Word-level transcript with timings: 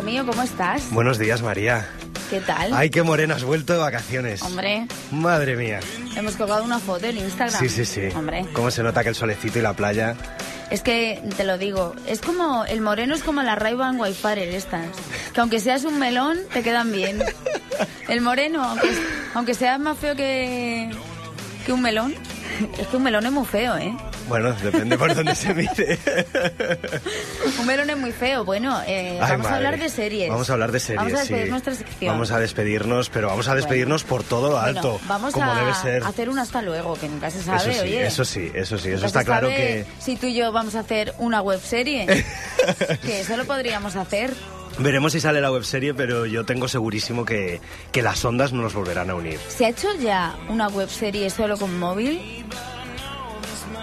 Hijo 0.00 0.02
mío, 0.02 0.24
¿cómo 0.26 0.42
estás? 0.42 0.90
Buenos 0.92 1.18
días, 1.18 1.42
María. 1.42 1.86
¿Qué 2.30 2.40
tal? 2.40 2.72
Ay, 2.72 2.88
qué 2.90 3.02
morena, 3.02 3.34
has 3.34 3.44
vuelto 3.44 3.74
de 3.74 3.80
vacaciones. 3.80 4.40
Hombre, 4.42 4.86
Madre 5.10 5.56
mía. 5.56 5.80
hemos 6.16 6.36
colgado 6.36 6.64
una 6.64 6.78
foto 6.78 7.06
en 7.06 7.18
Instagram. 7.18 7.58
Sí, 7.60 7.68
sí, 7.68 7.84
sí. 7.84 8.08
Hombre, 8.16 8.46
Cómo 8.54 8.70
se 8.70 8.82
nota 8.82 9.02
que 9.02 9.10
el 9.10 9.14
solecito 9.14 9.58
y 9.58 9.62
la 9.62 9.74
playa. 9.74 10.14
es 10.70 10.82
que 10.82 11.22
te 11.36 11.44
lo 11.44 11.58
digo, 11.58 11.94
es 12.06 12.20
como, 12.20 12.64
el 12.64 12.80
moreno 12.80 13.14
es 13.14 13.22
como 13.22 13.42
la 13.42 13.56
Ray-Ban 13.56 14.00
Wi-Fi 14.00 14.40
estas, 14.54 14.86
que 15.34 15.40
aunque 15.40 15.60
seas 15.60 15.84
un 15.84 15.98
melón, 15.98 16.38
te 16.52 16.62
quedan 16.62 16.92
bien. 16.92 17.22
El 18.08 18.20
moreno, 18.22 18.62
aunque, 18.64 18.90
aunque 19.34 19.54
sea 19.54 19.78
más 19.78 19.96
feo 19.96 20.16
que, 20.16 20.90
que 21.64 21.72
un 21.72 21.80
melón, 21.80 22.14
es 22.78 22.86
que 22.88 22.96
un 22.96 23.02
melón 23.04 23.24
es 23.24 23.32
muy 23.32 23.46
feo, 23.46 23.76
¿eh? 23.76 23.94
Bueno, 24.30 24.52
depende 24.62 24.96
por 24.96 25.12
dónde 25.12 25.34
se 25.34 25.52
mire. 25.52 25.98
Un 27.58 27.66
melón 27.66 27.90
es 27.90 27.96
muy 27.98 28.12
feo. 28.12 28.44
Bueno, 28.44 28.80
eh, 28.86 29.18
Ay, 29.20 29.32
vamos 29.32 29.46
a 29.48 29.56
hablar 29.56 29.76
de 29.78 29.88
series. 29.88 30.30
Vamos 30.30 30.48
a 30.48 30.52
hablar 30.52 30.70
de 30.70 30.78
series. 30.78 31.02
Vamos 31.02 31.14
a 31.14 31.20
despedir 31.20 31.44
sí. 31.46 31.50
nuestra 31.50 31.74
sección. 31.74 32.12
Vamos 32.12 32.30
a 32.30 32.38
despedirnos, 32.38 33.10
pero 33.10 33.26
vamos 33.26 33.48
a 33.48 33.54
despedirnos 33.56 34.04
por 34.04 34.22
todo 34.22 34.50
Bueno, 34.52 34.60
alto. 34.60 35.00
vamos 35.08 35.34
como 35.34 35.50
a 35.50 35.58
debe 35.58 35.74
ser. 35.74 36.04
hacer 36.04 36.28
un 36.30 36.38
hasta 36.38 36.62
luego, 36.62 36.94
que 36.94 37.08
nunca 37.08 37.28
se 37.30 37.42
sabe, 37.42 37.58
eso 37.58 37.72
sí, 37.72 37.78
oye. 37.80 38.06
eso 38.06 38.24
sí, 38.24 38.50
eso 38.54 38.78
sí, 38.78 38.88
eso 38.90 38.94
Nunca 38.98 39.06
está 39.08 39.24
claro 39.24 39.48
que. 39.48 39.84
Si 39.98 40.14
tú 40.16 40.26
y 40.28 40.34
yo 40.34 40.52
vamos 40.52 40.76
a 40.76 40.80
hacer 40.80 41.12
una 41.18 41.42
web 41.42 41.60
serie, 41.60 42.06
que 43.02 43.20
eso 43.22 43.36
lo 43.36 43.44
podríamos 43.46 43.96
hacer. 43.96 44.32
Veremos 44.78 45.12
si 45.12 45.20
sale 45.20 45.40
la 45.40 45.50
webserie, 45.50 45.92
pero 45.92 46.24
yo 46.24 46.44
tengo 46.46 46.68
segurísimo 46.68 47.24
que, 47.24 47.60
que 47.90 48.00
las 48.00 48.24
ondas 48.24 48.52
no 48.52 48.62
nos 48.62 48.72
volverán 48.74 49.10
a 49.10 49.16
unir. 49.16 49.38
¿Se 49.48 49.66
ha 49.66 49.70
hecho 49.70 49.88
ya 50.00 50.36
una 50.48 50.68
web 50.68 50.88
serie 50.88 51.28
solo 51.28 51.58
con 51.58 51.76
móvil? 51.78 52.46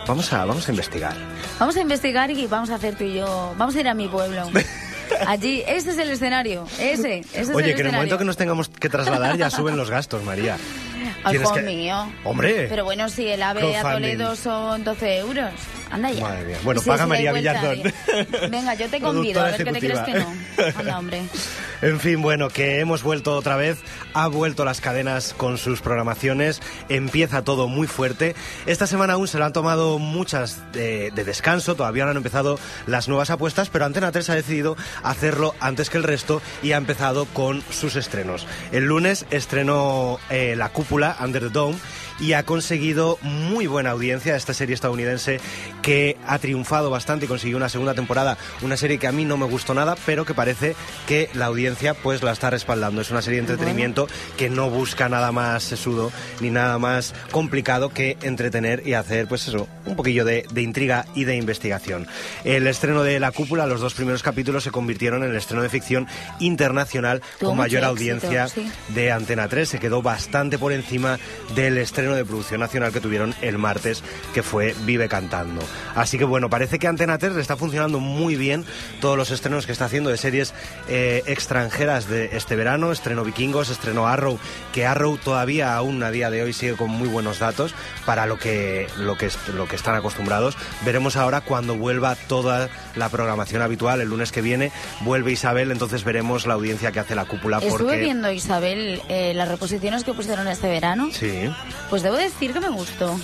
Vamos 0.07 0.31
a, 0.31 0.45
vamos 0.45 0.67
a 0.67 0.71
investigar. 0.71 1.13
Vamos 1.59 1.75
a 1.75 1.81
investigar 1.81 2.31
y 2.31 2.47
vamos 2.47 2.69
a 2.69 2.75
hacer 2.75 2.95
tú 2.95 3.03
y 3.03 3.15
yo. 3.15 3.53
Vamos 3.57 3.75
a 3.75 3.79
ir 3.81 3.87
a 3.89 3.93
mi 3.93 4.07
pueblo. 4.07 4.49
Allí, 5.27 5.63
ese 5.67 5.91
es 5.91 5.97
el 5.97 6.09
escenario. 6.09 6.65
Ese, 6.79 7.19
ese 7.19 7.41
es 7.41 7.49
el 7.49 7.55
Oye, 7.55 7.75
que 7.75 7.81
en 7.81 7.87
el 7.87 7.93
momento 7.93 8.17
que 8.17 8.23
nos 8.23 8.37
tengamos 8.37 8.69
que 8.69 8.87
trasladar 8.87 9.37
ya 9.37 9.49
suben 9.49 9.75
los 9.75 9.89
gastos, 9.89 10.23
María. 10.23 10.57
Ay, 11.23 11.35
hijo 11.37 11.53
que- 11.53 11.61
mío. 11.61 12.11
Hombre. 12.23 12.67
Pero 12.69 12.83
bueno, 12.85 13.09
si 13.09 13.27
el 13.27 13.41
AVE 13.43 13.75
a. 13.77 13.81
Toledo 13.81 14.35
son 14.35 14.83
12 14.83 15.17
euros. 15.17 15.51
Anda 15.89 16.11
ya. 16.11 16.21
Madre 16.21 16.45
mía. 16.45 16.57
Bueno, 16.63 16.81
paga 16.81 17.05
y 17.05 17.07
María 17.07 17.31
Villardón. 17.31 17.79
eh. 17.87 17.93
Venga, 18.49 18.73
yo 18.75 18.89
te 18.89 18.99
convido. 19.01 19.41
A 19.41 19.45
ver 19.45 19.63
qué 19.63 19.71
te 19.71 19.79
crees 19.79 19.99
que 19.99 20.13
no. 20.15 20.33
Anda, 20.77 20.99
hombre. 20.99 21.21
En 21.79 21.99
fin, 21.99 22.23
bueno, 22.23 22.49
que 22.49 22.79
hemos 22.79 23.03
vuelto 23.03 23.35
otra 23.35 23.55
vez, 23.55 23.77
ha 24.15 24.27
vuelto 24.27 24.65
las 24.65 24.81
cadenas 24.81 25.35
con 25.37 25.59
sus 25.59 25.79
programaciones, 25.81 26.59
empieza 26.89 27.43
todo 27.43 27.67
muy 27.67 27.85
fuerte. 27.85 28.35
Esta 28.65 28.87
semana 28.87 29.13
aún 29.13 29.27
se 29.27 29.37
lo 29.37 29.45
han 29.45 29.53
tomado 29.53 29.99
muchas 29.99 30.59
de, 30.71 31.11
de 31.11 31.23
descanso, 31.23 31.75
todavía 31.75 32.05
no 32.05 32.09
han 32.09 32.17
empezado 32.17 32.57
las 32.87 33.07
nuevas 33.07 33.29
apuestas, 33.29 33.69
pero 33.69 33.85
Antena 33.85 34.11
3 34.11 34.27
ha 34.31 34.33
decidido 34.33 34.75
hacerlo 35.03 35.53
antes 35.59 35.91
que 35.91 35.97
el 35.99 36.03
resto 36.03 36.41
y 36.63 36.71
ha 36.71 36.77
empezado 36.77 37.25
con 37.25 37.61
sus 37.69 37.95
estrenos. 37.95 38.47
El 38.71 38.85
lunes 38.85 39.27
estrenó 39.29 40.17
eh, 40.31 40.55
La 40.57 40.69
Cúpula, 40.69 41.06
Under 41.19 41.39
the 41.39 41.49
Dome, 41.49 41.79
y 42.19 42.33
ha 42.33 42.43
conseguido 42.43 43.17
muy 43.21 43.67
buena 43.67 43.91
audiencia 43.91 44.35
esta 44.35 44.53
serie 44.53 44.75
estadounidense 44.75 45.39
que 45.81 46.17
ha 46.25 46.39
triunfado 46.39 46.89
bastante 46.89 47.25
y 47.25 47.27
consiguió 47.27 47.57
una 47.57 47.69
segunda 47.69 47.93
temporada, 47.93 48.37
una 48.61 48.77
serie 48.77 48.97
que 48.97 49.07
a 49.07 49.11
mí 49.11 49.25
no 49.25 49.37
me 49.37 49.45
gustó 49.45 49.73
nada, 49.73 49.95
pero 50.05 50.25
que 50.25 50.33
parece 50.33 50.75
que 51.07 51.29
la 51.33 51.45
audiencia 51.45 51.93
pues 51.93 52.23
la 52.23 52.31
está 52.31 52.49
respaldando. 52.49 53.01
Es 53.01 53.11
una 53.11 53.21
serie 53.21 53.41
de 53.41 53.51
entretenimiento 53.51 54.07
que 54.37 54.49
no 54.49 54.69
busca 54.69 55.09
nada 55.09 55.31
más 55.31 55.63
sesudo 55.63 56.11
ni 56.39 56.49
nada 56.49 56.77
más 56.77 57.13
complicado 57.31 57.89
que 57.89 58.17
entretener 58.21 58.83
y 58.85 58.93
hacer 58.93 59.27
pues 59.27 59.47
eso, 59.47 59.67
un 59.85 59.95
poquillo 59.95 60.25
de, 60.25 60.45
de 60.51 60.61
intriga 60.61 61.05
y 61.15 61.23
de 61.23 61.35
investigación. 61.35 62.07
El 62.43 62.67
estreno 62.67 63.03
de 63.03 63.19
La 63.19 63.31
Cúpula, 63.31 63.65
los 63.65 63.81
dos 63.81 63.93
primeros 63.93 64.23
capítulos 64.23 64.63
se 64.63 64.71
convirtieron 64.71 65.23
en 65.23 65.31
el 65.31 65.35
estreno 65.35 65.61
de 65.61 65.69
ficción 65.69 66.07
internacional 66.39 67.21
Tuvo 67.39 67.49
con 67.49 67.57
mayor 67.57 67.83
éxito, 67.83 67.89
audiencia 67.89 68.47
sí. 68.47 68.69
de 68.89 69.11
Antena 69.11 69.47
3. 69.47 69.69
Se 69.69 69.79
quedó 69.79 70.01
bastante 70.01 70.57
por 70.57 70.71
encima 70.71 71.19
del 71.55 71.77
estreno 71.77 72.06
de 72.15 72.25
producción 72.25 72.59
nacional 72.59 72.91
que 72.91 73.01
tuvieron 73.01 73.33
el 73.41 73.57
martes, 73.57 74.03
que 74.33 74.43
fue 74.43 74.75
Vive 74.85 75.07
Cantando. 75.07 75.61
Así 75.95 76.17
que 76.17 76.25
bueno, 76.25 76.49
parece 76.49 76.79
que 76.79 76.87
Antena 76.87 77.17
3 77.17 77.33
le 77.33 77.41
está 77.41 77.57
funcionando 77.57 77.99
muy 77.99 78.35
bien 78.35 78.65
todos 79.01 79.17
los 79.17 79.31
estrenos 79.31 79.65
que 79.65 79.71
está 79.71 79.85
haciendo 79.85 80.09
de 80.09 80.17
series 80.17 80.53
eh, 80.87 81.23
extranjeras 81.25 82.07
de 82.07 82.29
este 82.33 82.55
verano. 82.55 82.91
Estrenó 82.91 83.23
Vikingos, 83.23 83.69
estrenó 83.69 84.07
Arrow, 84.07 84.39
que 84.73 84.85
Arrow 84.85 85.17
todavía 85.17 85.75
aún 85.75 86.01
a 86.03 86.11
día 86.11 86.29
de 86.29 86.43
hoy 86.43 86.53
sigue 86.53 86.75
con 86.75 86.89
muy 86.89 87.07
buenos 87.07 87.39
datos 87.39 87.73
para 88.05 88.25
lo 88.25 88.37
que, 88.37 88.87
lo 88.97 89.17
que, 89.17 89.29
lo 89.53 89.67
que 89.67 89.75
están 89.75 89.95
acostumbrados. 89.95 90.57
Veremos 90.85 91.15
ahora 91.15 91.41
cuando 91.41 91.75
vuelva 91.75 92.15
toda 92.15 92.69
la 92.95 93.09
programación 93.09 93.61
habitual. 93.61 94.01
El 94.01 94.09
lunes 94.09 94.31
que 94.31 94.41
viene 94.41 94.71
vuelve 95.01 95.31
Isabel, 95.31 95.71
entonces 95.71 96.03
veremos 96.03 96.45
la 96.45 96.53
audiencia 96.55 96.91
que 96.91 96.99
hace 96.99 97.15
la 97.15 97.25
cúpula. 97.25 97.57
Estuve 97.57 97.77
porque... 97.77 97.97
viendo, 97.97 98.31
Isabel, 98.31 99.01
eh, 99.09 99.33
las 99.33 99.47
reposiciones 99.47 100.03
que 100.03 100.13
pusieron 100.13 100.47
este 100.47 100.67
verano. 100.67 101.09
Sí, 101.11 101.49
Pues 101.89 101.96
debo 102.03 102.15
decir 102.15 102.53
que 102.53 102.59
me 102.59 102.69
gustó. 102.69 103.17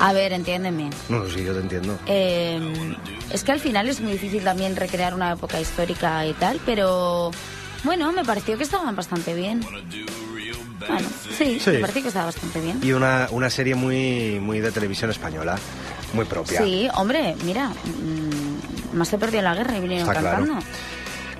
A 0.00 0.12
ver, 0.12 0.32
entiéndeme. 0.32 0.90
no, 1.08 1.28
sí, 1.28 1.42
yo 1.44 1.52
te 1.54 1.60
entiendo. 1.60 1.98
Eh, 2.06 2.94
es 3.32 3.42
que 3.42 3.52
al 3.52 3.60
final 3.60 3.88
es 3.88 4.00
muy 4.00 4.12
difícil 4.12 4.44
también 4.44 4.76
recrear 4.76 5.12
una 5.14 5.32
época 5.32 5.60
histórica 5.60 6.24
y 6.26 6.32
tal, 6.34 6.60
pero 6.64 7.30
bueno, 7.82 8.12
me 8.12 8.24
pareció 8.24 8.56
que 8.56 8.62
estaban 8.62 8.94
bastante 8.94 9.34
bien. 9.34 9.60
Bueno, 10.88 11.08
sí, 11.36 11.58
Sí. 11.60 11.70
me 11.70 11.78
pareció 11.80 12.02
que 12.02 12.08
estaba 12.08 12.26
bastante 12.26 12.60
bien. 12.60 12.78
Y 12.82 12.92
una, 12.92 13.26
una 13.32 13.50
serie 13.50 13.74
muy, 13.74 14.38
muy 14.40 14.60
de 14.60 14.70
televisión 14.70 15.10
española, 15.10 15.58
muy 16.14 16.24
propia. 16.24 16.62
Sí, 16.62 16.88
hombre, 16.94 17.34
mira, 17.44 17.68
mm, 17.70 18.96
más 18.96 19.08
se 19.08 19.18
perdió 19.18 19.42
la 19.42 19.54
guerra 19.54 19.76
y 19.76 19.80
vinieron 19.80 20.08
Está 20.08 20.20
claro. 20.20 20.58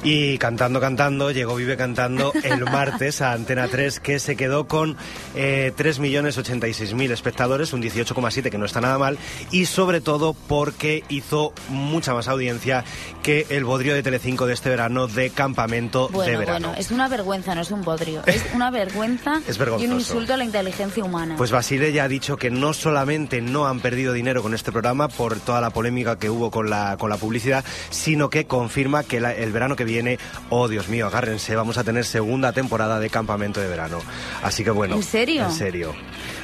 Y 0.05 0.39
cantando, 0.39 0.81
cantando, 0.81 1.31
llegó 1.33 1.57
Vive 1.57 1.77
Cantando 1.77 2.33
el 2.45 2.65
martes 2.65 3.21
a 3.21 3.33
Antena 3.33 3.69
3, 3.69 4.01
que 4.01 4.19
se 4.21 4.37
quedó 4.37 4.67
con 4.69 4.97
eh, 5.35 5.73
3.086.000 5.77 7.11
espectadores, 7.11 7.73
un 7.73 7.83
18,7 7.83 8.51
que 8.51 8.59
no 8.59 8.65
está 8.65 8.81
nada 8.81 8.99
mal, 8.99 9.19
y 9.51 9.67
sobre 9.67 10.01
todo 10.01 10.35
porque 10.35 11.03
hizo 11.09 11.53
mucha 11.69 12.15
más 12.15 12.29
audiencia 12.29 12.85
que 13.23 13.47
el 13.51 13.65
bodrio 13.65 13.95
de 13.95 14.03
Telecinco 14.03 14.47
de 14.47 14.55
este 14.55 14.69
verano 14.71 15.07
de 15.09 15.31
Campamento 15.31 16.09
de 16.09 16.37
Verano. 16.37 16.69
bueno, 16.69 16.75
es 16.79 16.91
una 16.91 17.09
vergüenza, 17.09 17.55
no 17.55 17.61
es 17.63 17.71
un 17.71 17.83
bodrio. 17.83 18.23
Es 18.27 18.45
una 18.55 18.71
vergüenza 18.79 19.41
Es 19.47 19.59
y 19.59 19.87
un 19.87 19.95
insulto 19.95 20.35
a 20.35 20.37
la 20.37 20.45
inteligencia 20.45 21.05
humana. 21.05 21.35
Pues 21.37 21.51
Basile 21.51 21.93
ya 21.93 22.05
ha 22.05 22.09
dicho 22.09 22.37
que 22.37 22.51
no 22.51 22.73
solamente 22.73 23.41
no 23.41 23.67
han 23.67 23.81
perdido 23.81 24.13
dinero 24.13 24.43
con 24.43 24.55
este 24.55 24.73
programa 24.73 25.09
por 25.09 25.39
toda 25.41 25.61
la 25.61 25.71
polémica 25.71 26.19
que 26.19 26.31
hubo 26.31 26.51
con 26.51 26.71
la, 26.71 26.97
con 26.99 27.11
la 27.11 27.17
publicidad, 27.17 27.65
sino 27.91 28.31
que 28.31 28.47
confirma 28.47 29.03
que 29.03 29.21
la- 29.21 29.35
el 29.35 29.53
verano 29.53 29.77
que 29.77 29.85
viene, 29.89 30.19
oh 30.51 30.69
Dios 30.69 30.87
mío, 30.89 31.09
agárrense, 31.09 31.57
vamos 31.57 31.79
a 31.79 31.83
tener 31.83 32.05
segunda 32.05 32.53
temporada 32.53 33.01
de 33.01 33.11
campamento 33.11 33.61
de 33.61 33.67
verano. 33.67 33.99
Así 34.45 34.63
que 34.63 34.71
bueno. 34.71 34.95
¿En 34.95 35.03
serio? 35.03 35.47
En 35.47 35.53
serio. 35.53 35.95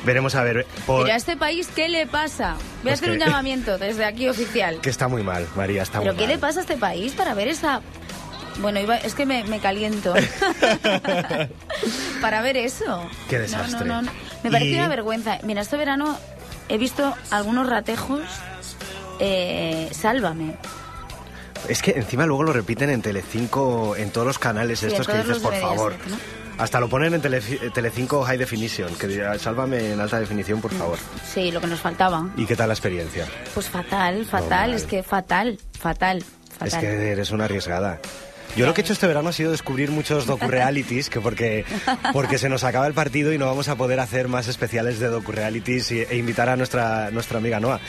Veremos 0.04 0.34
a 0.34 0.42
ver. 0.42 0.66
Por... 0.86 1.02
Pero 1.04 1.14
a 1.14 1.16
este 1.16 1.36
país, 1.36 1.68
¿qué 1.74 1.88
le 1.88 2.06
pasa? 2.08 2.56
Voy 2.82 2.90
a 2.90 2.94
Es 2.94 3.00
hacer 3.00 3.12
un 3.12 3.18
llamamiento 3.20 3.78
desde 3.78 4.04
aquí 4.04 4.28
oficial. 4.28 4.80
Que 4.80 4.90
está 4.90 5.06
muy 5.06 5.22
mal, 5.22 5.46
María, 5.54 5.82
está 5.82 6.00
¿Pero 6.00 6.12
muy 6.12 6.18
qué 6.18 6.24
mal. 6.26 6.34
le 6.34 6.38
pasa 6.40 6.58
a 6.58 6.62
este 6.62 6.76
país 6.76 7.12
para 7.12 7.34
ver 7.34 7.46
esa... 7.48 7.80
Bueno, 8.60 8.80
iba- 8.80 8.96
es 8.98 9.14
que 9.14 9.26
me, 9.26 9.44
me 9.44 9.58
caliento. 9.60 10.14
para 12.20 12.40
ver 12.40 12.56
eso. 12.56 13.08
Qué 13.28 13.38
desastre. 13.40 13.86
No, 13.86 13.96
no, 13.96 14.02
no. 14.02 14.10
Me 14.42 14.50
parece 14.50 14.72
Y- 14.72 14.74
una 14.74 14.88
vergüenza. 14.88 15.38
Mira, 15.42 15.62
este 15.62 15.76
verano 15.76 16.18
he 16.68 16.78
visto 16.78 17.14
algunos 17.30 17.68
ratejos. 17.68 18.20
Eh, 19.20 19.88
sálvame. 19.92 20.56
Es 21.68 21.82
que 21.82 21.92
encima 21.92 22.26
luego 22.26 22.42
lo 22.42 22.52
repiten 22.52 22.90
en 22.90 23.00
Telecinco, 23.02 23.96
en 23.96 24.10
todos 24.10 24.26
los 24.26 24.38
canales 24.38 24.80
Sí, 24.80 24.86
estos 24.86 25.06
que 25.06 25.16
dices, 25.18 25.38
por 25.38 25.54
favor. 25.54 25.94
Hasta 26.56 26.78
lo 26.78 26.88
ponen 26.88 27.14
en 27.14 27.20
Tele, 27.20 27.40
Telecinco 27.40 28.22
High 28.22 28.38
Definition, 28.38 28.94
que 28.94 29.08
dirá, 29.08 29.36
sálvame 29.38 29.92
en 29.92 30.00
alta 30.00 30.20
definición, 30.20 30.60
por 30.60 30.72
favor. 30.72 30.98
Sí, 31.32 31.50
lo 31.50 31.60
que 31.60 31.66
nos 31.66 31.80
faltaba. 31.80 32.28
¿Y 32.36 32.46
qué 32.46 32.54
tal 32.54 32.68
la 32.68 32.74
experiencia? 32.74 33.26
Pues 33.54 33.68
fatal, 33.68 34.24
fatal, 34.24 34.72
es 34.74 34.84
que 34.84 35.02
fatal, 35.02 35.58
fatal, 35.78 36.22
fatal. 36.52 36.68
Es 36.68 36.74
que 36.76 37.12
eres 37.12 37.30
una 37.32 37.46
arriesgada. 37.46 37.98
Yo 38.56 38.66
lo 38.66 38.74
que 38.74 38.80
he 38.80 38.84
hecho 38.84 38.92
este 38.92 39.06
verano 39.08 39.30
ha 39.30 39.32
sido 39.32 39.50
descubrir 39.50 39.90
muchos 39.90 40.26
docu-realities, 40.26 41.08
que 41.10 41.20
porque, 41.20 41.64
porque 42.12 42.38
se 42.38 42.48
nos 42.48 42.62
acaba 42.62 42.86
el 42.86 42.94
partido 42.94 43.32
y 43.32 43.38
no 43.38 43.46
vamos 43.46 43.68
a 43.68 43.74
poder 43.74 43.98
hacer 43.98 44.28
más 44.28 44.46
especiales 44.46 45.00
de 45.00 45.08
docu-realities 45.08 45.90
y- 45.90 46.00
e 46.02 46.16
invitar 46.16 46.48
a 46.48 46.56
nuestra, 46.56 47.10
nuestra 47.10 47.38
amiga 47.38 47.58
Noa. 47.58 47.80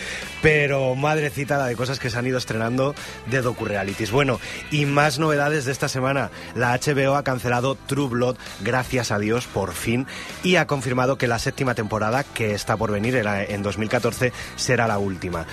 Pero 0.42 0.96
madrecita 0.96 1.58
la 1.58 1.68
de 1.68 1.76
cosas 1.76 2.00
que 2.00 2.10
se 2.10 2.18
han 2.18 2.26
ido 2.26 2.38
estrenando 2.40 2.96
de 3.28 3.42
docu-realities. 3.42 4.10
Bueno, 4.10 4.40
y 4.72 4.86
más 4.86 5.20
novedades 5.20 5.66
de 5.66 5.72
esta 5.72 5.88
semana. 5.88 6.32
La 6.56 6.74
HBO 6.74 7.16
ha 7.16 7.24
cancelado 7.24 7.76
True 7.76 8.08
Blood, 8.10 8.38
gracias 8.62 9.12
a 9.12 9.20
Dios, 9.20 9.46
por 9.46 9.74
fin, 9.74 10.08
y 10.44 10.56
ha 10.56 10.66
confirmado 10.66 11.18
que 11.20 11.28
la 11.28 11.38
séptima 11.38 11.76
temporada, 11.76 12.24
que 12.24 12.54
está 12.54 12.76
por 12.76 12.92
venir 12.92 13.16
en 13.16 13.62
2014, 13.62 14.34
será 14.56 14.88
la 14.88 14.98
última. 14.98 15.46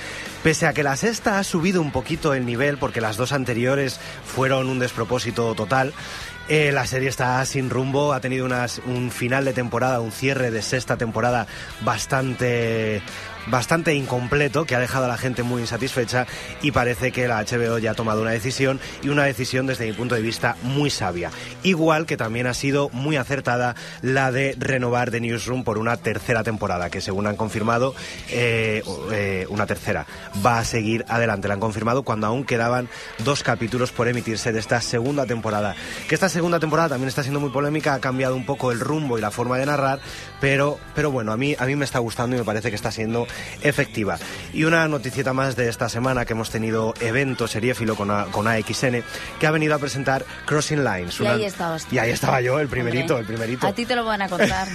Pese 0.43 0.67
a 0.67 0.73
que 0.73 0.83
la 0.83 0.97
sexta 0.97 1.39
ha 1.39 1.45
subido 1.45 1.81
un 1.81 1.93
poquito 1.93 2.35
el 2.35 2.47
nivel, 2.47 2.79
porque 2.79 3.01
las 3.01 3.17
dos 3.17 3.33
anteriores 3.33 4.01
fueron 4.25 4.69
un 4.69 4.79
despropósito 4.93 5.55
total, 5.55 5.95
eh, 6.49 6.71
la 6.71 6.87
serie 6.87 7.09
está 7.09 7.43
sin 7.47 7.71
rumbo, 7.71 8.13
ha 8.13 8.21
tenido 8.21 8.47
un 8.85 9.11
final 9.11 9.47
de 9.47 9.55
temporada, 9.55 10.01
un 10.01 10.13
cierre 10.13 10.51
de 10.51 10.61
sexta 10.61 10.99
temporada 10.99 11.47
bastante 11.81 13.01
bastante 13.47 13.95
incompleto 13.95 14.65
que 14.65 14.75
ha 14.75 14.81
dejado 14.81 15.07
a 15.07 15.09
la 15.09 15.19
gente 15.19 15.43
muy 15.43 15.61
insatisfecha 15.63 16.27
y 16.61 16.71
parece 16.71 17.13
que 17.13 17.29
la 17.29 17.43
HBO 17.43 17.79
ya 17.79 17.93
ha 17.93 17.95
tomado 17.95 18.23
una 18.23 18.31
decisión 18.31 18.81
y 19.03 19.09
una 19.09 19.25
decisión 19.25 19.67
desde 19.67 19.87
mi 19.87 19.93
punto 19.93 20.15
de 20.15 20.23
vista 20.23 20.57
muy 20.63 20.91
sabia. 20.91 21.31
Igual 21.63 22.07
que 22.07 22.17
también 22.17 22.47
ha 22.47 22.55
sido 22.55 22.89
muy 22.91 23.17
acertada 23.17 23.75
la 24.01 24.33
de 24.33 24.55
renovar 24.59 25.11
The 25.11 25.21
Newsroom 25.21 25.65
por 25.65 25.79
una 25.79 25.97
tercera 25.97 26.43
temporada, 26.43 26.91
que 26.91 27.01
según 27.01 27.27
han 27.27 27.37
confirmado, 27.37 27.95
eh, 28.31 28.83
eh, 29.13 29.47
una 29.49 29.67
tercera 29.67 30.07
va 30.45 30.59
a 30.59 30.65
seguir 30.65 31.05
adelante. 31.09 31.49
La 31.49 31.55
han 31.55 31.61
confirmado 31.61 32.03
cuando 32.03 32.27
aún 32.27 32.45
quedaban 32.45 32.89
dos 33.25 33.43
capítulos 33.43 33.93
por 33.93 34.09
emitirse 34.09 34.53
de 34.53 34.59
esta 34.59 34.81
segunda 34.81 35.27
temporada. 35.27 35.75
Que 36.09 36.15
esta 36.15 36.29
segunda 36.29 36.61
temporada 36.61 36.91
también 36.91 37.09
está 37.09 37.23
siendo 37.23 37.41
muy 37.41 37.51
polémica, 37.51 37.95
ha 37.95 38.01
cambiado 38.01 38.37
un 38.37 38.47
poco 38.47 38.73
el 38.73 38.81
rumbo 38.81 39.19
y 39.19 39.21
la 39.21 39.31
forma 39.31 39.59
de 39.59 39.67
narrar, 39.67 40.01
pero, 40.41 40.79
pero 40.95 41.11
bueno, 41.11 41.33
a 41.33 41.37
mí, 41.37 41.55
a 41.59 41.67
mí 41.67 41.77
me 41.77 41.85
está 41.85 41.99
gustando 41.99 42.37
y 42.37 42.39
me 42.39 42.45
parece 42.45 42.71
que 42.71 42.77
está 42.77 42.91
siendo 42.91 43.27
efectiva. 43.63 44.19
Y 44.53 44.65
una 44.65 44.87
noticieta 44.89 45.33
más 45.33 45.57
de 45.57 45.69
esta 45.69 45.89
semana 45.89 46.25
que 46.25 46.33
hemos 46.35 46.51
tenido 46.51 46.95
evento 47.01 47.47
seriéfilo 47.49 47.97
con, 47.97 48.11
A- 48.11 48.27
con 48.27 48.47
AXN, 48.49 49.03
que 49.39 49.47
ha 49.47 49.51
venido 49.51 49.75
a 49.75 49.79
presentar 49.79 50.25
Crossing 50.47 50.85
Lines. 50.85 51.21
Y 51.21 51.27
ahí 51.27 51.45
estabas 51.45 51.87
tú. 51.87 51.95
Y 51.95 51.99
ahí 51.99 52.11
estaba 52.11 52.41
yo, 52.41 52.59
el 52.61 52.69
primerito, 52.69 53.15
Hombre, 53.15 53.21
el 53.21 53.27
primerito 53.27 53.67
A 53.67 53.73
ti 53.73 53.87
te 53.87 53.97
lo 53.97 54.05
van 54.05 54.23
a 54.23 54.29
contar. 54.29 54.69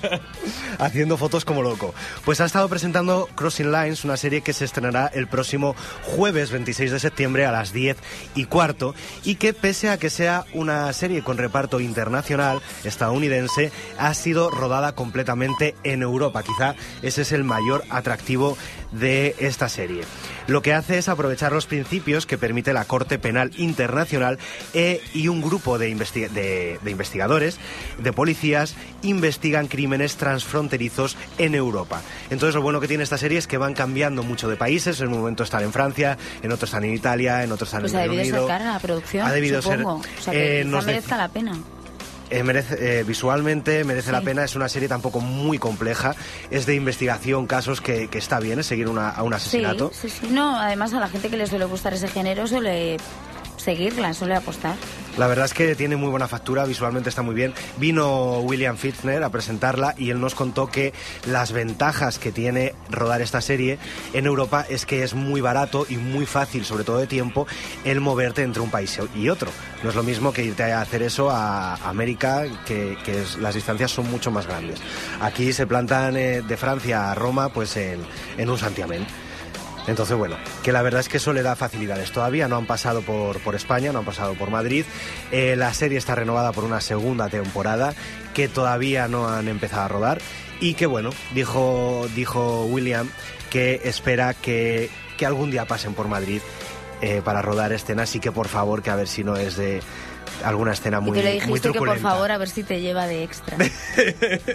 Haciendo 0.78 1.16
fotos 1.16 1.44
como 1.44 1.62
loco. 1.62 1.94
Pues 2.24 2.40
ha 2.40 2.44
estado 2.46 2.68
presentando 2.68 3.28
Crossing 3.34 3.70
Lines, 3.70 4.04
una 4.04 4.16
serie 4.16 4.40
que 4.40 4.52
se 4.52 4.64
estrenará 4.64 5.06
el 5.12 5.26
próximo 5.26 5.74
jueves 6.02 6.50
26 6.50 6.90
de 6.92 7.00
septiembre 7.00 7.46
a 7.46 7.52
las 7.52 7.72
10 7.72 7.96
y 8.34 8.44
cuarto 8.46 8.94
y 9.24 9.34
que 9.36 9.52
pese 9.52 9.90
a 9.90 9.98
que 9.98 10.10
sea 10.10 10.44
una 10.52 10.92
serie 10.92 11.22
con 11.22 11.36
reparto 11.38 11.80
internacional 11.80 12.60
estadounidense, 12.84 13.72
ha 13.98 14.14
sido 14.14 14.50
rodada 14.50 14.92
completamente 14.94 15.74
en 15.84 16.02
Europa. 16.02 16.42
Quizá 16.42 16.74
ese 17.02 17.22
es 17.22 17.32
el 17.32 17.44
mayor 17.44 17.84
atractivo 17.90 18.56
de 18.92 19.34
esta 19.38 19.68
serie. 19.68 20.02
Lo 20.46 20.62
que 20.62 20.74
hace 20.74 20.98
es 20.98 21.08
aprovechar 21.08 21.52
los 21.52 21.66
principios 21.66 22.26
que 22.26 22.38
permite 22.38 22.72
la 22.72 22.84
Corte 22.84 23.18
Penal 23.18 23.52
Internacional 23.56 24.38
e- 24.74 25.00
y 25.14 25.28
un 25.28 25.40
grupo 25.42 25.78
de, 25.78 25.90
investi- 25.90 26.28
de- 26.28 26.78
de 26.82 26.90
investigadores, 26.90 27.58
de 27.98 28.12
policías, 28.12 28.74
investigan 29.02 29.68
crímenes 29.68 30.16
transfronterizos 30.16 31.16
en 31.38 31.54
Europa. 31.54 32.02
Entonces 32.30 32.54
lo 32.54 32.62
bueno 32.62 32.80
que 32.80 32.88
tiene 32.88 33.04
esta 33.04 33.18
serie 33.18 33.38
es 33.38 33.46
que 33.46 33.58
van 33.58 33.74
cambiando 33.74 34.22
mucho 34.22 34.48
de 34.48 34.56
países, 34.56 35.00
en 35.00 35.08
un 35.08 35.18
momento 35.20 35.44
están 35.44 35.62
en 35.62 35.72
Francia, 35.72 36.18
en 36.42 36.50
otro 36.52 36.64
están 36.64 36.84
en 36.84 36.94
Italia, 36.94 37.44
en 37.44 37.52
otro 37.52 37.64
están 37.66 37.82
pues 37.82 37.92
en 37.92 37.98
ha 38.00 38.04
el 38.04 38.10
debido 38.10 38.22
Reino 38.22 38.36
ser 38.36 38.38
Unido. 38.38 38.48
cara 38.48 38.72
la 38.72 38.78
producción, 38.80 39.26
Ha 39.26 39.32
debido 39.32 39.62
ser-. 39.62 39.84
O 39.84 40.02
sea, 40.20 40.32
que 40.32 40.60
eh, 40.60 40.64
nos 40.64 40.84
merezca 40.84 41.16
la 41.16 41.28
pena. 41.28 41.52
Eh, 42.30 42.42
merece, 42.44 43.00
eh, 43.00 43.02
visualmente 43.02 43.82
merece 43.84 44.12
la 44.12 44.20
pena, 44.20 44.44
es 44.44 44.54
una 44.54 44.68
serie 44.68 44.88
tampoco 44.88 45.20
muy 45.20 45.58
compleja, 45.58 46.14
es 46.50 46.64
de 46.64 46.76
investigación, 46.76 47.46
casos 47.48 47.80
que, 47.80 48.06
que 48.08 48.18
está 48.18 48.38
bien, 48.38 48.60
es 48.60 48.66
seguir 48.66 48.88
una- 48.88 49.10
a 49.10 49.22
un 49.24 49.34
asesinato. 49.34 49.90
Sí, 49.92 50.08
sí, 50.08 50.16
sí. 50.20 50.32
No, 50.32 50.56
además 50.56 50.92
a 50.94 51.00
la 51.00 51.08
gente 51.08 51.28
que 51.28 51.36
le 51.36 51.46
suele 51.48 51.64
gustar 51.64 51.92
ese 51.92 52.06
género 52.06 52.46
suele 52.46 52.98
seguirla, 53.56 54.14
suele 54.14 54.36
apostar. 54.36 54.76
La 55.18 55.26
verdad 55.26 55.44
es 55.44 55.54
que 55.54 55.74
tiene 55.74 55.96
muy 55.96 56.08
buena 56.08 56.28
factura, 56.28 56.64
visualmente 56.64 57.08
está 57.08 57.22
muy 57.22 57.34
bien. 57.34 57.52
Vino 57.78 58.38
William 58.40 58.76
Fichtner 58.76 59.22
a 59.22 59.30
presentarla 59.30 59.94
y 59.98 60.10
él 60.10 60.20
nos 60.20 60.34
contó 60.34 60.68
que 60.68 60.94
las 61.26 61.52
ventajas 61.52 62.18
que 62.18 62.32
tiene 62.32 62.74
rodar 62.88 63.20
esta 63.20 63.40
serie 63.40 63.78
en 64.12 64.26
Europa 64.26 64.64
es 64.68 64.86
que 64.86 65.02
es 65.02 65.14
muy 65.14 65.40
barato 65.40 65.84
y 65.88 65.96
muy 65.96 66.26
fácil, 66.26 66.64
sobre 66.64 66.84
todo 66.84 66.98
de 66.98 67.06
tiempo, 67.06 67.46
el 67.84 68.00
moverte 68.00 68.42
entre 68.42 68.62
un 68.62 68.70
país 68.70 68.98
y 69.14 69.28
otro. 69.28 69.50
No 69.82 69.90
es 69.90 69.96
lo 69.96 70.02
mismo 70.02 70.32
que 70.32 70.44
irte 70.44 70.62
a 70.72 70.80
hacer 70.80 71.02
eso 71.02 71.30
a 71.30 71.74
América, 71.88 72.44
que, 72.66 72.96
las 73.40 73.54
distancias 73.54 73.90
son 73.90 74.10
mucho 74.10 74.30
más 74.30 74.46
grandes. 74.46 74.80
Aquí 75.20 75.52
se 75.52 75.66
plantan 75.66 76.16
eh, 76.16 76.42
de 76.42 76.56
Francia 76.56 77.10
a 77.10 77.14
Roma 77.14 77.48
pues 77.50 77.76
en, 77.76 78.00
en 78.38 78.48
un 78.48 78.58
santiamén. 78.58 79.06
Entonces, 79.90 80.16
bueno, 80.16 80.36
que 80.62 80.72
la 80.72 80.82
verdad 80.82 81.00
es 81.00 81.08
que 81.08 81.16
eso 81.16 81.32
le 81.32 81.42
da 81.42 81.56
facilidades. 81.56 82.12
Todavía 82.12 82.46
no 82.46 82.56
han 82.56 82.66
pasado 82.66 83.02
por, 83.02 83.40
por 83.40 83.56
España, 83.56 83.92
no 83.92 83.98
han 83.98 84.04
pasado 84.04 84.34
por 84.34 84.48
Madrid. 84.48 84.84
Eh, 85.32 85.56
la 85.56 85.74
serie 85.74 85.98
está 85.98 86.14
renovada 86.14 86.52
por 86.52 86.64
una 86.64 86.80
segunda 86.80 87.28
temporada 87.28 87.92
que 88.32 88.48
todavía 88.48 89.08
no 89.08 89.28
han 89.28 89.48
empezado 89.48 89.82
a 89.82 89.88
rodar. 89.88 90.20
Y 90.60 90.74
que, 90.74 90.86
bueno, 90.86 91.10
dijo, 91.34 92.06
dijo 92.14 92.64
William 92.66 93.08
que 93.50 93.80
espera 93.84 94.32
que, 94.32 94.90
que 95.18 95.26
algún 95.26 95.50
día 95.50 95.64
pasen 95.64 95.94
por 95.94 96.06
Madrid 96.06 96.40
eh, 97.02 97.22
para 97.24 97.42
rodar 97.42 97.72
escenas 97.72 98.14
y 98.14 98.20
que 98.20 98.30
por 98.30 98.46
favor, 98.46 98.82
que 98.82 98.90
a 98.90 98.96
ver 98.96 99.08
si 99.08 99.24
no 99.24 99.36
es 99.36 99.56
de 99.56 99.80
alguna 100.44 100.72
escena 100.72 101.00
muy 101.00 101.18
y 101.18 101.20
tú 101.20 101.24
le 101.26 101.32
muy 101.32 101.40
dijiste 101.40 101.52
que 101.72 101.78
por 101.78 101.88
truculenta. 101.88 102.08
favor 102.10 102.30
a 102.32 102.38
ver 102.38 102.48
si 102.48 102.62
te 102.62 102.80
lleva 102.80 103.06
de 103.06 103.22
extra. 103.24 103.56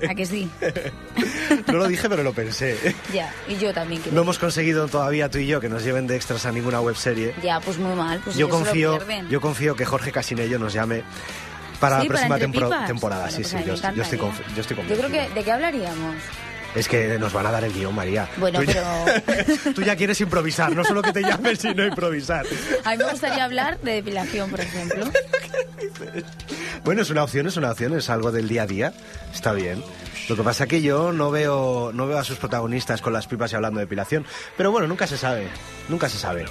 ¿A 0.10 0.16
que 0.16 0.26
sí? 0.26 0.50
No 1.68 1.74
lo 1.74 1.88
dije, 1.88 2.10
pero 2.10 2.24
lo 2.24 2.34
pensé. 2.34 2.78
Ya, 3.14 3.34
y 3.48 3.56
yo 3.58 3.74
también. 3.74 4.02
No 4.12 4.22
hemos 4.22 4.40
conseguido 4.40 4.88
todavía 4.88 5.30
tú 5.30 5.38
y 5.40 5.48
yo 5.48 5.60
que 5.62 5.70
nos 5.70 5.84
lleven 5.84 6.08
de 6.08 6.16
extras 6.16 6.46
a 6.46 6.52
ninguna 6.52 6.82
webserie. 6.82 7.34
Ya, 7.44 7.60
pues 7.60 7.78
muy 7.78 7.96
mal. 7.96 8.20
Pues 8.24 8.36
yo 8.36 8.50
confío, 8.50 9.00
yo 9.30 9.42
confío 9.42 9.76
que 9.76 9.86
Jorge 9.86 10.12
Casinello 10.12 10.60
nos 10.60 10.74
llame 10.74 11.04
para 11.80 11.98
Sí, 12.02 12.04
la 12.04 12.08
próxima 12.10 12.38
tempro- 12.38 12.68
Pipas. 12.70 12.88
temporada. 12.88 13.22
Bueno, 13.24 13.36
sí, 13.38 13.42
pues 13.44 13.50
sí, 13.52 13.58
yo, 13.70 13.94
yo 13.94 14.04
estoy, 14.04 14.20
yo 14.56 14.62
estoy 14.62 14.78
Yo 14.88 14.96
creo 14.98 15.10
que... 15.10 15.30
¿De 15.34 15.44
qué 15.44 15.52
hablaríamos? 15.52 16.16
Es 16.76 16.88
que 16.88 17.18
nos 17.18 17.32
van 17.32 17.46
a 17.46 17.52
dar 17.52 17.64
el 17.64 17.74
guion, 17.74 17.96
María. 17.96 18.30
Bueno, 18.38 18.60
tú, 18.60 18.66
ya, 18.66 19.24
tú 19.76 19.82
ya 19.82 19.96
quieres 19.96 20.20
improvisar, 20.22 20.76
no 20.76 20.84
solo 20.84 21.02
que 21.02 21.14
te 21.14 21.22
llamen, 21.22 21.56
sino 21.56 21.86
improvisar. 21.86 22.46
A 22.84 22.92
mí 22.92 22.98
me 22.98 23.10
gustaría 23.10 23.46
hablar 23.46 23.80
de 23.80 23.94
depilación, 23.94 24.52
por 24.52 24.60
ejemplo. 24.62 25.06
Bueno, 26.84 27.02
es 27.02 27.10
una 27.10 27.24
opción, 27.24 27.48
es 27.48 27.58
una 27.58 27.72
opción, 27.72 27.98
es 27.98 28.12
algo 28.12 28.32
del 28.32 28.48
día 28.48 28.64
a 28.64 28.68
día. 28.68 28.94
Está 29.34 29.54
bien. 29.54 29.84
Lo 30.30 30.36
que 30.36 30.44
pasa 30.44 30.68
que 30.68 30.84
yo 30.84 31.12
no 31.12 31.32
veo, 31.32 31.92
no 31.94 32.06
veo 32.06 32.20
a 32.20 32.24
sus 32.24 32.38
protagonistas 32.38 33.02
con 33.02 33.12
las 33.12 33.26
pipas 33.26 33.52
y 33.52 33.56
hablando 33.56 33.80
de 33.80 33.86
depilación. 33.86 34.24
Pero 34.56 34.72
bueno, 34.72 34.88
nunca 34.88 35.08
se 35.08 35.18
sabe. 35.18 35.48
Nunca 35.90 36.10
se 36.10 36.20
sabe. 36.20 36.46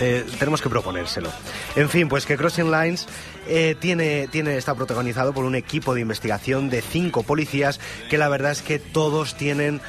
Eh, 0.00 0.24
tenemos 0.38 0.60
que 0.60 0.68
proponérselo. 0.68 1.30
En 1.76 1.88
fin, 1.88 2.08
pues 2.08 2.26
que 2.26 2.36
Crossing 2.36 2.70
Lines 2.70 3.06
eh, 3.46 3.76
tiene, 3.78 4.28
tiene, 4.28 4.56
está 4.56 4.74
protagonizado 4.74 5.32
por 5.32 5.44
un 5.44 5.54
equipo 5.54 5.94
de 5.94 6.00
investigación 6.00 6.70
de 6.70 6.82
cinco 6.82 7.22
policías 7.22 7.80
que 8.10 8.18
la 8.18 8.28
verdad 8.28 8.52
es 8.52 8.62
que 8.62 8.78
todos 8.78 9.34
tienen 9.36 9.80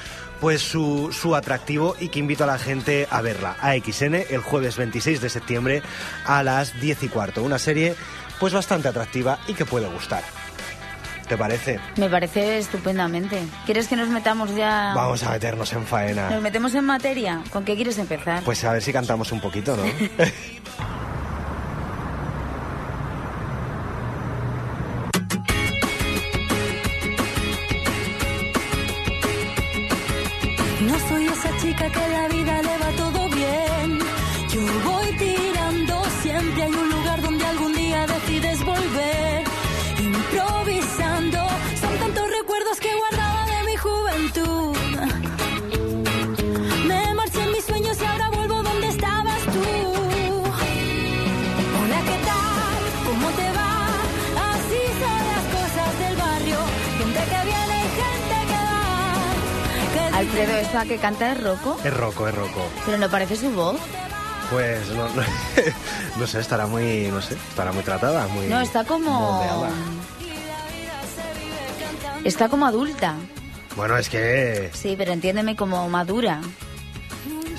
pues 0.41 0.61
su, 0.61 1.11
su 1.13 1.35
atractivo 1.35 1.95
y 1.99 2.09
que 2.09 2.19
invito 2.19 2.43
a 2.43 2.47
la 2.47 2.59
gente 2.59 3.07
a 3.09 3.21
verla. 3.21 3.55
A 3.61 3.73
XN 3.75 4.15
el 4.29 4.39
jueves 4.41 4.77
26 4.77 5.21
de 5.21 5.29
septiembre 5.29 5.81
a 6.25 6.43
las 6.43 6.79
10 6.79 7.03
y 7.03 7.07
cuarto. 7.07 7.41
Una 7.43 7.57
serie 7.59 7.95
pues 8.39 8.53
bastante 8.53 8.87
atractiva 8.87 9.39
y 9.47 9.53
que 9.53 9.65
puede 9.65 9.87
gustar. 9.87 10.23
¿Te 11.27 11.37
parece? 11.37 11.79
Me 11.97 12.07
parece 12.09 12.59
estupendamente. 12.59 13.41
¿Quieres 13.65 13.87
que 13.87 13.95
nos 13.95 14.09
metamos 14.09 14.53
ya? 14.55 14.93
Vamos 14.93 15.23
a 15.23 15.31
meternos 15.31 15.71
en 15.73 15.79
¿Nos 15.79 15.89
faena. 15.89 16.39
metemos 16.39 16.75
en 16.75 16.85
materia? 16.85 17.41
¿Con 17.51 17.65
qué 17.65 17.75
quieres 17.75 17.97
empezar? 17.97 18.43
Pues 18.43 18.63
a 18.63 18.73
ver 18.73 18.83
si 18.83 18.93
cantamos 18.93 19.31
un 19.31 19.41
poquito. 19.41 19.75
No 19.75 19.83
Alfredo, 60.25 60.57
esta 60.57 60.85
que 60.85 60.97
canta 60.97 61.31
es 61.31 61.43
Rocco, 61.43 61.77
es 61.83 61.93
roco, 61.95 62.27
es 62.27 62.33
roco. 62.35 62.67
pero 62.85 62.97
no 62.97 63.09
parece 63.09 63.35
su 63.35 63.51
voz. 63.51 63.77
Pues 64.49 64.89
no, 64.89 65.07
no, 65.09 65.21
no 66.17 66.27
sé, 66.27 66.39
estará 66.39 66.65
muy, 66.67 67.07
no 67.11 67.21
sé, 67.21 67.35
estará 67.49 67.71
muy 67.71 67.83
tratada, 67.83 68.27
muy 68.27 68.47
No, 68.47 68.59
está 68.59 68.83
como... 68.83 69.11
moldeada. 69.11 69.69
Está 72.23 72.49
como 72.49 72.65
adulta. 72.65 73.13
Bueno, 73.75 73.97
es 73.97 74.09
que 74.09 74.71
Sí, 74.73 74.95
pero 74.97 75.11
entiéndeme 75.13 75.55
como 75.55 75.87
madura. 75.89 76.41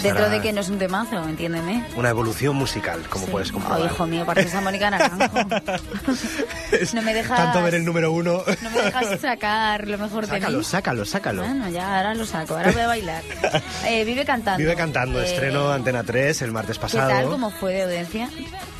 Dentro 0.02 0.28
de 0.30 0.40
que 0.40 0.52
no 0.52 0.60
es 0.60 0.68
un 0.68 0.78
temazo, 0.78 1.22
entiéndeme. 1.28 1.84
una 1.96 2.10
evolución 2.10 2.54
musical, 2.56 3.00
como 3.08 3.24
Sí. 3.26 3.32
puedes 3.32 3.50
Oh, 3.50 3.54
comprobar. 3.54 3.84
hijo 3.90 4.06
mío, 4.06 4.24
pareces 4.26 4.54
a 4.54 4.60
Mónica 4.60 4.90
Naranjo. 4.90 5.28
no 6.94 7.02
me 7.02 7.14
dejas... 7.14 7.36
Tanto 7.38 7.62
ver 7.62 7.74
el 7.76 7.84
número 7.84 8.12
uno. 8.12 8.42
No 8.62 8.70
me 8.70 8.82
dejas 8.82 9.20
sacar 9.20 9.86
lo 9.88 9.98
mejor 9.98 10.26
de 10.26 10.32
sácalo, 10.38 10.58
mí. 10.58 10.64
sácalo, 10.64 11.04
sácalo. 11.04 11.42
Bueno, 11.44 11.68
ya, 11.68 11.96
ahora 11.98 12.14
lo 12.14 12.24
saco. 12.26 12.56
Ahora 12.56 12.72
voy 12.72 12.82
a 12.82 12.86
bailar. 12.86 13.22
Eh, 13.86 14.04
vive 14.04 14.24
cantando. 14.24 14.58
Vive 14.58 14.74
cantando, 14.74 15.20
Eh, 15.20 15.24
estreno 15.26 15.70
Antena 15.72 16.02
3 16.02 16.42
el 16.42 16.50
martes 16.52 16.76
¿Qué 16.76 16.82
pasado. 16.82 17.08
tal? 17.08 17.26
¿Cómo 17.26 17.50
fue 17.50 17.72
de 17.74 17.82
audiencia? 17.84 18.28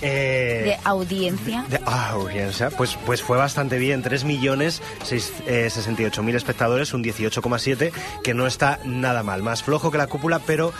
Eh, 0.02 0.62
De 0.64 0.78
audiencia. 0.84 1.64
de 1.68 1.80
audiencia, 1.86 2.70
pues, 2.70 2.98
pues 3.06 3.22
fue 3.22 3.36
bastante 3.36 3.78
bien, 3.78 4.02
3 4.02 4.24
millones 4.24 4.82
seis- 5.04 5.32
eh, 5.46 5.68
68 5.70 6.22
mil 6.22 6.34
espectadores, 6.34 6.92
un 6.92 7.02
18,7, 7.04 7.92
que 8.24 8.34
no 8.34 8.46
está 8.46 8.80
nada 8.84 9.22
mal, 9.22 9.42
más 9.42 9.62
flojo 9.62 9.90
que 9.90 9.98
la 9.98 10.06
cúpula, 10.08 10.40
pero 10.40 10.72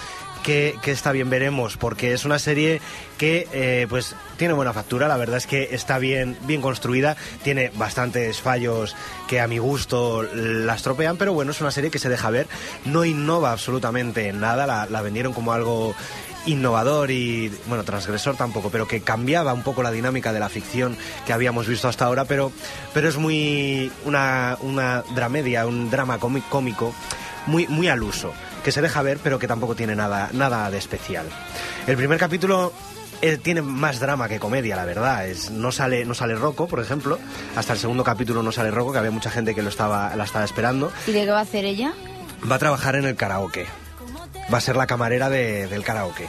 que, 0.47 0.79
está 0.87 1.11
bien, 1.11 1.29
veremos, 1.29 1.77
porque 1.77 2.13
es 2.13 2.25
una 2.25 2.39
serie 2.39 2.81
que 3.19 3.49
eh, 3.53 3.87
pues 3.91 4.15
tiene 4.37 4.55
buena 4.55 4.73
factura, 4.73 5.09
la 5.09 5.17
verdad 5.17 5.39
es 5.39 5.47
que 5.49 5.71
está 5.73 5.99
bien, 5.99 6.39
bien 6.43 6.63
construida, 6.63 7.17
tiene 7.43 7.73
bastantes 7.75 8.41
fallos 8.41 8.95
que 9.27 9.41
a 9.41 9.49
mi 9.49 9.59
gusto 9.59 10.23
la 10.23 10.77
estropean, 10.77 11.17
pero 11.17 11.33
bueno, 11.33 11.51
es 11.51 11.61
una 11.61 11.73
serie 11.73 11.91
que 11.91 11.99
se 11.99 12.09
deja 12.09 12.31
ver, 12.31 12.47
no 12.85 13.05
innova 13.05 13.51
absolutamente 13.51 14.29
en 14.29 14.39
nada, 14.39 14.87
la, 14.89 15.03
vendieron 15.03 15.33
como 15.33 15.53
algo 15.53 15.97
innovador 16.47 17.11
y, 17.11 17.51
bueno, 17.67 17.83
transgresor 17.83 18.37
tampoco, 18.37 18.71
pero 18.71 18.87
que 18.87 19.01
cambiaba 19.01 19.53
un 19.53 19.65
poco 19.65 19.83
la 19.83 19.91
dinámica 19.91 20.33
de 20.33 20.39
la 20.39 20.49
ficción 20.49 20.97
que 21.27 21.33
habíamos 21.33 21.67
visto 21.67 21.89
hasta 21.89 22.05
ahora, 22.05 22.25
pero, 22.25 22.53
pero 22.95 23.09
es 23.09 23.17
muy 23.17 23.91
una, 24.05 24.57
una 24.61 25.03
dramedia, 25.15 25.67
un 25.67 25.91
drama 25.91 26.21
cómi- 26.21 26.45
cómico 26.49 26.95
muy, 27.49 27.67
muy 27.67 27.89
al 27.89 28.03
uso, 28.03 28.33
que 28.67 28.73
se 28.73 28.83
deja 28.83 29.01
ver, 29.01 29.19
pero 29.23 29.39
que 29.39 29.47
tampoco 29.47 29.77
tiene 29.77 29.95
nada, 29.95 30.29
nada 30.33 30.69
de 30.73 30.79
especial. 30.79 31.27
El 31.87 31.97
primer 31.97 32.19
capítulo 32.19 32.73
eh, 33.23 33.37
tiene 33.39 33.63
más 33.63 34.01
drama 34.01 34.29
que 34.29 34.41
comedia, 34.41 34.75
la 34.75 34.85
verdad. 34.85 35.29
Es, 35.29 35.53
no 35.53 35.71
sale, 35.71 36.05
no 36.05 36.15
sale 36.15 36.35
Rocco, 36.35 36.67
por 36.67 36.81
ejemplo. 36.81 37.17
Hasta 37.55 37.75
el 37.75 37.79
segundo 37.79 38.03
capítulo 38.03 38.43
no 38.43 38.51
sale 38.51 38.73
Rocco, 38.73 38.91
que 38.91 38.99
había 38.99 39.13
mucha 39.13 39.31
gente 39.31 39.55
que 39.55 39.63
lo 39.63 39.69
estaba, 39.69 40.17
la 40.17 40.25
estaba 40.25 40.45
esperando. 40.45 40.91
¿Y 41.07 41.13
de 41.13 41.25
qué 41.27 41.31
va 41.31 41.39
a 41.39 41.43
hacer 41.43 41.65
ella? 41.65 41.95
Va 42.51 42.57
a 42.57 42.59
trabajar 42.59 42.97
en 42.97 43.05
el 43.05 43.15
karaoke. 43.15 43.67
Va 44.53 44.59
a 44.59 44.61
ser 44.61 44.75
la 44.75 44.89
camarera 44.89 45.31
de- 45.31 45.69
del 45.69 45.85
karaoke. 45.85 46.27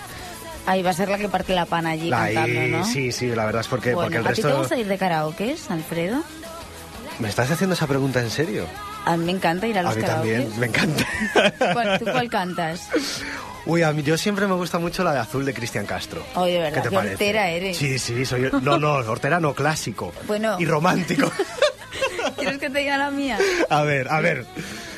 Ahí 0.68 0.84
va 0.84 0.92
a 0.92 0.94
ser 0.94 1.10
la 1.10 1.18
que 1.18 1.30
parte 1.30 1.56
la 1.56 1.66
pana 1.66 1.90
allí 1.90 2.12
Ahí, 2.14 2.36
cantando, 2.36 2.78
¿no? 2.78 2.86
Sí, 2.86 3.12
sí, 3.12 3.30
la 3.34 3.46
verdad 3.46 3.62
es 3.62 3.68
porque, 3.68 3.96
Bueno, 3.96 4.10
porque 4.12 4.18
el 4.20 4.28
¿A 4.28 4.34
ti 4.34 4.42
te 4.44 4.48
resto... 4.48 4.60
gusta 4.60 4.78
ir 4.78 4.86
de 4.88 4.98
karaoke, 5.00 5.56
Alfredo? 5.70 6.22
¿Me 7.18 7.30
estás 7.30 7.50
haciendo 7.50 7.74
esa 7.74 7.88
pregunta 7.88 8.20
en 8.22 8.30
serio? 8.30 8.66
A 9.08 9.18
mí 9.18 9.26
me 9.26 9.32
encanta 9.32 9.66
ir 9.68 9.78
a 9.80 9.84
los 9.84 9.94
a 9.94 9.96
mí 9.96 10.02
karaoke. 10.02 10.32
también, 10.34 10.60
me 10.60 10.66
encanta. 10.68 11.06
¿Cuál, 11.74 12.00
¿Tú 12.00 12.06
cuál 12.06 12.30
cantas? 12.30 12.90
Uy, 13.66 13.84
a 13.84 13.92
mí 13.94 14.02
yo 14.04 14.18
siempre 14.18 14.48
me 14.48 14.54
gusta 14.54 14.80
mucho 14.80 15.04
la 15.04 15.14
de 15.14 15.20
azul 15.20 15.46
de 15.46 15.54
Cristian 15.54 15.86
Castro. 15.86 16.24
Oye, 16.36 16.54
de 16.54 16.60
verdad, 16.60 16.74
¿Qué 16.76 16.82
te 16.84 16.90
qué 16.90 16.96
parece? 16.96 17.14
hortera 17.16 17.50
eres. 17.50 17.78
Sí, 17.78 18.00
sí, 18.00 18.26
soy... 18.26 18.50
No, 18.62 18.78
no, 18.78 18.94
hortera 19.10 19.40
no, 19.40 19.54
clásico. 19.54 20.14
Bueno. 20.28 20.56
Y 20.60 20.66
romántico. 20.66 21.32
¿Quieres 22.38 22.58
que 22.60 22.70
te 22.70 22.80
diga 22.80 22.98
la 22.98 23.10
mía? 23.12 23.38
A 23.70 23.82
ver, 23.84 24.08
a 24.10 24.20
ver. 24.22 24.46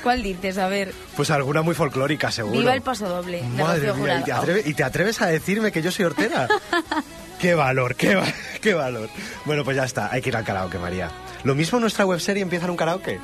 ¿Cuál 0.04 0.22
dices? 0.24 0.58
A 0.58 0.68
ver. 0.68 0.94
Pues 1.16 1.30
alguna 1.32 1.62
muy 1.62 1.74
folclórica, 1.76 2.32
seguro. 2.32 2.58
Viva 2.60 2.74
el 2.74 2.82
paso 2.82 3.08
doble. 3.08 3.42
de 3.42 3.64
Madre 3.64 3.88
Rocío 3.90 4.04
mía, 4.04 4.20
¿y 4.20 4.24
te, 4.24 4.32
Jurado. 4.32 4.42
atreves, 4.42 4.68
y 4.68 4.74
te 4.74 4.84
atreves 4.84 5.22
a 5.22 5.28
decirme 5.28 5.72
que 5.72 5.82
yo 5.82 5.92
soy 5.92 6.06
hortera? 6.06 6.48
qué 7.40 7.54
valor, 7.56 7.96
qué, 7.96 8.16
va- 8.16 8.26
qué 8.62 8.74
valor. 8.74 9.10
Bueno, 9.46 9.64
pues 9.64 9.78
ya 9.78 9.84
está, 9.86 10.10
hay 10.12 10.22
que 10.22 10.30
ir 10.30 10.36
al 10.38 10.44
karaoke, 10.46 10.78
María. 10.80 11.10
Lo 11.44 11.56
mismo 11.56 11.80
nuestra 11.80 12.06
webserie 12.06 12.42
empieza 12.44 12.66
en 12.66 12.72
un 12.72 12.78
karaoke. 12.78 13.20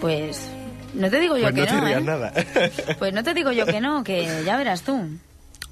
Pues 0.00 0.48
no 0.94 1.10
te 1.10 1.20
digo 1.20 1.36
yo 1.36 1.42
Pues 1.44 1.54
que 1.54 1.60
no 1.60 1.66
te 1.66 1.72
no, 1.74 1.84
rías 1.86 2.00
¿eh? 2.00 2.04
nada. 2.04 2.32
Pues 2.98 3.12
no 3.12 3.22
te 3.22 3.34
digo 3.34 3.52
yo 3.52 3.66
que 3.66 3.80
no, 3.80 4.02
que 4.04 4.42
ya 4.44 4.56
verás 4.56 4.82
tú. 4.82 5.08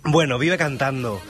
Bueno, 0.04 0.38
vive 0.38 0.56
cantando. 0.58 1.20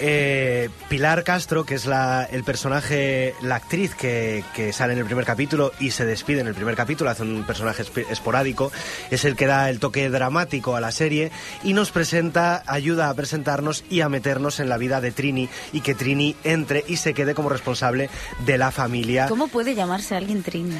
Eh, 0.00 0.68
Pilar 0.88 1.24
Castro, 1.24 1.64
que 1.64 1.74
es 1.74 1.84
la, 1.84 2.22
el 2.30 2.44
personaje, 2.44 3.34
la 3.42 3.56
actriz 3.56 3.96
que, 3.96 4.44
que 4.54 4.72
sale 4.72 4.92
en 4.92 5.00
el 5.00 5.04
primer 5.06 5.24
capítulo 5.24 5.72
y 5.80 5.90
se 5.90 6.04
despide 6.04 6.40
en 6.40 6.46
el 6.46 6.54
primer 6.54 6.76
capítulo, 6.76 7.10
hace 7.10 7.24
un 7.24 7.42
personaje 7.42 7.82
esp- 7.82 8.06
esporádico, 8.08 8.70
es 9.10 9.24
el 9.24 9.34
que 9.34 9.46
da 9.46 9.68
el 9.70 9.80
toque 9.80 10.08
dramático 10.08 10.76
a 10.76 10.80
la 10.80 10.92
serie 10.92 11.32
y 11.64 11.72
nos 11.72 11.90
presenta, 11.90 12.62
ayuda 12.68 13.08
a 13.10 13.14
presentarnos 13.14 13.82
y 13.90 14.02
a 14.02 14.08
meternos 14.08 14.60
en 14.60 14.68
la 14.68 14.76
vida 14.76 15.00
de 15.00 15.10
Trini 15.10 15.48
y 15.72 15.80
que 15.80 15.96
Trini 15.96 16.36
entre 16.44 16.84
y 16.86 16.98
se 16.98 17.12
quede 17.12 17.34
como 17.34 17.48
responsable 17.48 18.08
de 18.46 18.56
la 18.56 18.70
familia. 18.70 19.26
¿Cómo 19.26 19.48
puede 19.48 19.74
llamarse 19.74 20.14
alguien 20.14 20.44
Trini? 20.44 20.76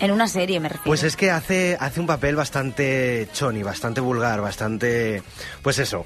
En 0.00 0.10
una 0.10 0.28
serie 0.28 0.60
me 0.60 0.68
refiero. 0.68 0.84
Pues 0.84 1.02
es 1.02 1.16
que 1.16 1.30
hace, 1.30 1.76
hace 1.80 2.00
un 2.00 2.06
papel 2.06 2.36
bastante 2.36 3.28
choni, 3.32 3.62
bastante 3.62 4.00
vulgar, 4.00 4.40
bastante... 4.40 5.22
Pues 5.62 5.78
eso, 5.78 6.04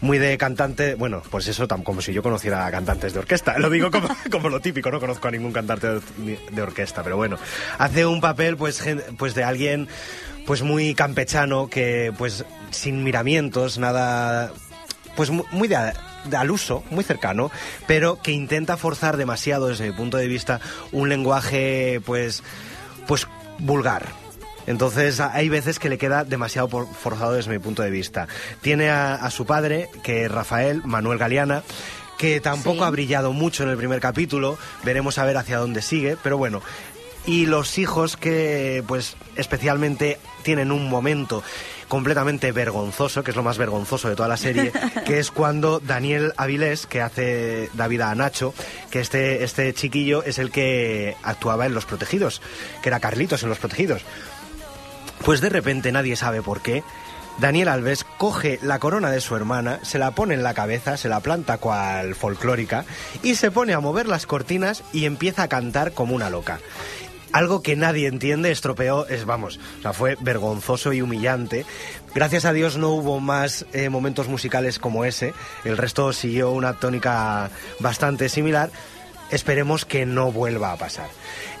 muy 0.00 0.18
de 0.18 0.36
cantante... 0.36 0.94
Bueno, 0.96 1.22
pues 1.30 1.46
eso, 1.46 1.68
como 1.84 2.00
si 2.02 2.12
yo 2.12 2.22
conociera 2.22 2.66
a 2.66 2.70
cantantes 2.70 3.12
de 3.12 3.20
orquesta. 3.20 3.56
Lo 3.58 3.70
digo 3.70 3.90
como, 3.90 4.08
como 4.30 4.48
lo 4.48 4.60
típico, 4.60 4.90
no 4.90 4.98
conozco 4.98 5.28
a 5.28 5.30
ningún 5.30 5.52
cantante 5.52 5.86
de, 5.86 6.38
de 6.50 6.62
orquesta, 6.62 7.02
pero 7.04 7.16
bueno. 7.16 7.38
Hace 7.78 8.04
un 8.04 8.20
papel 8.20 8.56
pues, 8.56 8.82
pues 9.16 9.34
de 9.34 9.44
alguien 9.44 9.88
pues 10.46 10.62
muy 10.62 10.94
campechano, 10.94 11.68
que 11.68 12.12
pues 12.18 12.44
sin 12.70 13.04
miramientos, 13.04 13.78
nada... 13.78 14.50
Pues 15.16 15.30
mu- 15.30 15.44
muy 15.52 15.68
de, 15.68 15.92
de 16.24 16.36
al 16.36 16.50
uso, 16.50 16.82
muy 16.90 17.04
cercano, 17.04 17.50
pero 17.86 18.20
que 18.22 18.30
intenta 18.32 18.76
forzar 18.76 19.16
demasiado 19.16 19.68
desde 19.68 19.86
mi 19.86 19.92
punto 19.92 20.16
de 20.16 20.26
vista 20.28 20.60
un 20.92 21.08
lenguaje 21.08 22.00
pues 22.06 22.42
pues 23.06 23.26
vulgar. 23.58 24.06
Entonces 24.66 25.20
hay 25.20 25.48
veces 25.48 25.78
que 25.78 25.88
le 25.88 25.98
queda 25.98 26.24
demasiado 26.24 26.68
forzado 26.68 27.32
desde 27.32 27.50
mi 27.50 27.58
punto 27.58 27.82
de 27.82 27.90
vista. 27.90 28.28
Tiene 28.60 28.90
a, 28.90 29.14
a 29.14 29.30
su 29.30 29.46
padre, 29.46 29.88
que 30.02 30.24
es 30.26 30.30
Rafael, 30.30 30.82
Manuel 30.84 31.18
Galeana, 31.18 31.62
que 32.18 32.40
tampoco 32.40 32.78
Sí. 32.78 32.84
ha 32.84 32.90
brillado 32.90 33.32
mucho 33.32 33.62
en 33.64 33.70
el 33.70 33.76
primer 33.76 34.00
capítulo. 34.00 34.58
Veremos 34.84 35.18
a 35.18 35.24
ver 35.24 35.38
hacia 35.38 35.58
dónde 35.58 35.82
sigue, 35.82 36.16
pero 36.22 36.36
bueno. 36.38 36.62
Y 37.26 37.46
los 37.46 37.78
hijos 37.78 38.16
que, 38.16 38.84
pues, 38.86 39.16
especialmente 39.36 40.18
tienen 40.42 40.70
un 40.72 40.88
momento 40.88 41.42
completamente 41.90 42.52
vergonzoso, 42.52 43.24
que 43.24 43.32
es 43.32 43.36
lo 43.36 43.42
más 43.42 43.58
vergonzoso 43.58 44.08
de 44.08 44.14
toda 44.14 44.28
la 44.28 44.36
serie, 44.36 44.72
que 45.04 45.18
es 45.18 45.32
cuando 45.32 45.80
Daniel 45.80 46.32
Avilés, 46.36 46.86
que 46.86 47.02
hace 47.02 47.68
David 47.74 48.00
a 48.02 48.14
Nacho, 48.14 48.54
que 48.90 49.00
este, 49.00 49.42
este 49.42 49.74
chiquillo 49.74 50.22
es 50.22 50.38
el 50.38 50.52
que 50.52 51.16
actuaba 51.24 51.66
en 51.66 51.74
Los 51.74 51.86
Protegidos, 51.86 52.40
que 52.80 52.88
era 52.88 53.00
Carlitos 53.00 53.42
en 53.42 53.48
Los 53.48 53.58
Protegidos. 53.58 54.02
Pues 55.24 55.40
de 55.40 55.48
repente 55.48 55.90
nadie 55.90 56.14
sabe 56.14 56.42
por 56.42 56.62
qué. 56.62 56.84
Daniel 57.38 57.68
Alves 57.68 58.04
coge 58.18 58.60
la 58.62 58.78
corona 58.78 59.10
de 59.10 59.20
su 59.20 59.34
hermana, 59.34 59.80
se 59.82 59.98
la 59.98 60.12
pone 60.12 60.34
en 60.34 60.44
la 60.44 60.54
cabeza, 60.54 60.96
se 60.96 61.08
la 61.08 61.20
planta 61.20 61.58
cual 61.58 62.14
folclórica 62.14 62.84
y 63.22 63.34
se 63.34 63.50
pone 63.50 63.72
a 63.72 63.80
mover 63.80 64.06
las 64.06 64.26
cortinas 64.26 64.84
y 64.92 65.06
empieza 65.06 65.42
a 65.42 65.48
cantar 65.48 65.92
como 65.92 66.14
una 66.14 66.30
loca. 66.30 66.60
Algo 67.32 67.62
que 67.62 67.76
nadie 67.76 68.08
entiende, 68.08 68.50
estropeó, 68.50 69.06
es 69.06 69.24
vamos, 69.24 69.60
o 69.78 69.82
sea, 69.82 69.92
fue 69.92 70.16
vergonzoso 70.20 70.92
y 70.92 71.00
humillante. 71.00 71.64
Gracias 72.14 72.44
a 72.44 72.52
Dios 72.52 72.76
no 72.76 72.90
hubo 72.90 73.20
más 73.20 73.66
eh, 73.72 73.88
momentos 73.88 74.26
musicales 74.26 74.78
como 74.78 75.04
ese, 75.04 75.32
el 75.64 75.76
resto 75.76 76.12
siguió 76.12 76.50
una 76.50 76.74
tónica 76.74 77.50
bastante 77.78 78.28
similar. 78.28 78.70
Esperemos 79.30 79.84
que 79.84 80.06
no 80.06 80.32
vuelva 80.32 80.72
a 80.72 80.76
pasar. 80.76 81.08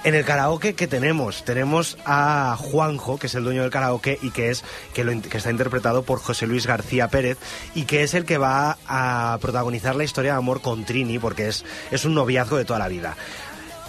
En 0.02 0.16
el 0.16 0.24
karaoke, 0.24 0.74
¿qué 0.74 0.88
tenemos? 0.88 1.44
Tenemos 1.44 1.98
a 2.04 2.56
Juanjo, 2.58 3.18
que 3.18 3.28
es 3.28 3.34
el 3.36 3.44
dueño 3.44 3.62
del 3.62 3.70
karaoke 3.70 4.18
y 4.22 4.30
que, 4.30 4.50
es, 4.50 4.64
que, 4.92 5.04
lo 5.04 5.12
que 5.20 5.36
está 5.36 5.50
interpretado 5.50 6.02
por 6.02 6.20
José 6.20 6.48
Luis 6.48 6.66
García 6.66 7.08
Pérez 7.08 7.38
y 7.74 7.84
que 7.84 8.02
es 8.02 8.14
el 8.14 8.24
que 8.24 8.38
va 8.38 8.78
a 8.88 9.38
protagonizar 9.40 9.94
la 9.94 10.02
historia 10.02 10.32
de 10.32 10.38
amor 10.38 10.62
con 10.62 10.84
Trini 10.84 11.20
porque 11.20 11.46
es, 11.48 11.64
es 11.92 12.04
un 12.04 12.14
noviazgo 12.14 12.56
de 12.56 12.64
toda 12.64 12.78
la 12.78 12.88
vida. 12.88 13.14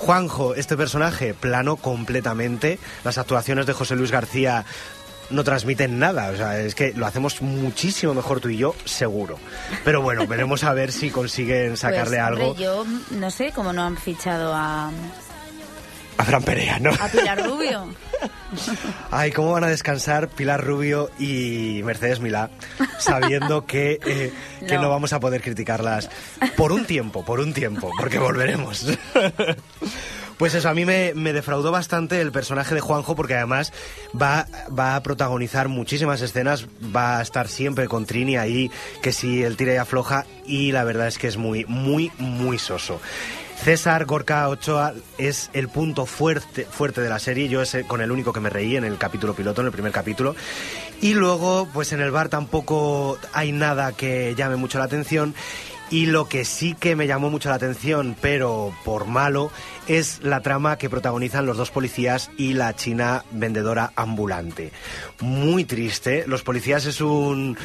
Juanjo, 0.01 0.55
este 0.55 0.75
personaje, 0.75 1.35
plano 1.35 1.75
completamente. 1.75 2.79
Las 3.03 3.19
actuaciones 3.19 3.67
de 3.67 3.73
José 3.73 3.95
Luis 3.95 4.09
García 4.09 4.65
no 5.29 5.43
transmiten 5.43 5.99
nada. 5.99 6.31
O 6.31 6.35
sea, 6.35 6.59
es 6.59 6.73
que 6.73 6.91
lo 6.93 7.05
hacemos 7.05 7.43
muchísimo 7.43 8.15
mejor 8.15 8.39
tú 8.39 8.49
y 8.49 8.57
yo, 8.57 8.73
seguro. 8.83 9.37
Pero 9.85 10.01
bueno, 10.01 10.25
veremos 10.25 10.63
a 10.63 10.73
ver 10.73 10.91
si 10.91 11.11
consiguen 11.11 11.77
sacarle 11.77 12.17
Pues, 12.17 12.27
hombre, 12.27 12.43
algo 12.43 12.55
yo 12.55 12.85
no 13.11 13.29
sé 13.29 13.51
cómo 13.53 13.73
no 13.73 13.83
han 13.83 13.95
fichado 13.95 14.55
a, 14.55 14.89
a 16.21 16.25
Fran 16.25 16.43
Perea, 16.43 16.79
¿no? 16.79 16.91
a 16.91 17.07
Pilar 17.07 17.43
Rubio. 17.43 17.87
Ay, 19.11 19.31
¿cómo 19.31 19.51
van 19.51 19.63
a 19.63 19.67
descansar 19.67 20.27
Pilar 20.29 20.63
Rubio 20.63 21.09
y 21.17 21.81
Mercedes 21.83 22.19
Milá 22.19 22.51
sabiendo 22.99 23.65
que, 23.65 23.99
eh, 24.05 24.31
que 24.67 24.75
no. 24.75 24.83
No. 24.83 24.89
vamos 24.89 25.13
a 25.13 25.19
poder 25.19 25.41
criticarlas 25.41 26.09
por 26.57 26.71
un 26.71 26.85
tiempo, 26.85 27.25
por 27.25 27.39
un 27.39 27.53
tiempo, 27.53 27.91
porque 27.97 28.19
volveremos? 28.19 28.85
Pues 30.37 30.55
eso, 30.55 30.69
a 30.69 30.73
mí 30.73 30.85
me, 30.85 31.13
me 31.13 31.33
defraudó 31.33 31.71
bastante 31.71 32.19
el 32.19 32.31
personaje 32.31 32.73
de 32.73 32.81
Juanjo 32.81 33.15
porque 33.15 33.35
además 33.35 33.71
va, 34.19 34.47
va 34.75 34.95
a 34.95 35.03
protagonizar 35.03 35.67
muchísimas 35.67 36.19
escenas, 36.21 36.65
va 36.95 37.19
a 37.19 37.21
estar 37.21 37.47
siempre 37.47 37.87
con 37.87 38.07
Trini 38.07 38.37
ahí, 38.37 38.71
que 39.03 39.11
si 39.11 39.43
el 39.43 39.55
tira 39.55 39.75
y 39.75 39.77
afloja, 39.77 40.25
y 40.47 40.71
la 40.71 40.83
verdad 40.83 41.05
es 41.05 41.19
que 41.19 41.27
es 41.27 41.37
muy, 41.37 41.63
muy, 41.65 42.11
muy 42.17 42.57
soso. 42.57 42.99
César 43.63 44.05
Gorka 44.05 44.49
Ochoa 44.49 44.93
es 45.19 45.51
el 45.53 45.69
punto 45.69 46.07
fuerte, 46.07 46.65
fuerte 46.65 46.99
de 46.99 47.09
la 47.09 47.19
serie. 47.19 47.47
Yo 47.47 47.61
es 47.61 47.77
con 47.87 48.01
el 48.01 48.11
único 48.11 48.33
que 48.33 48.39
me 48.39 48.49
reí 48.49 48.75
en 48.75 48.83
el 48.83 48.97
capítulo 48.97 49.35
piloto, 49.35 49.61
en 49.61 49.67
el 49.67 49.73
primer 49.73 49.91
capítulo. 49.91 50.35
Y 50.99 51.13
luego, 51.13 51.67
pues 51.71 51.93
en 51.93 52.01
el 52.01 52.09
bar 52.09 52.29
tampoco 52.29 53.19
hay 53.33 53.51
nada 53.51 53.91
que 53.91 54.33
llame 54.35 54.55
mucho 54.55 54.79
la 54.79 54.85
atención. 54.85 55.35
Y 55.91 56.05
lo 56.05 56.27
que 56.29 56.45
sí 56.45 56.73
que 56.73 56.95
me 56.95 57.05
llamó 57.05 57.29
mucho 57.29 57.49
la 57.49 57.55
atención, 57.55 58.15
pero 58.21 58.73
por 58.85 59.05
malo, 59.07 59.51
es 59.87 60.21
la 60.23 60.39
trama 60.39 60.77
que 60.77 60.89
protagonizan 60.89 61.45
los 61.45 61.57
dos 61.57 61.69
policías 61.69 62.31
y 62.37 62.53
la 62.53 62.73
china 62.77 63.25
vendedora 63.31 63.91
ambulante. 63.97 64.71
Muy 65.19 65.65
triste. 65.65 66.23
Los 66.27 66.43
policías 66.43 66.85
es 66.85 67.01
un 67.01 67.57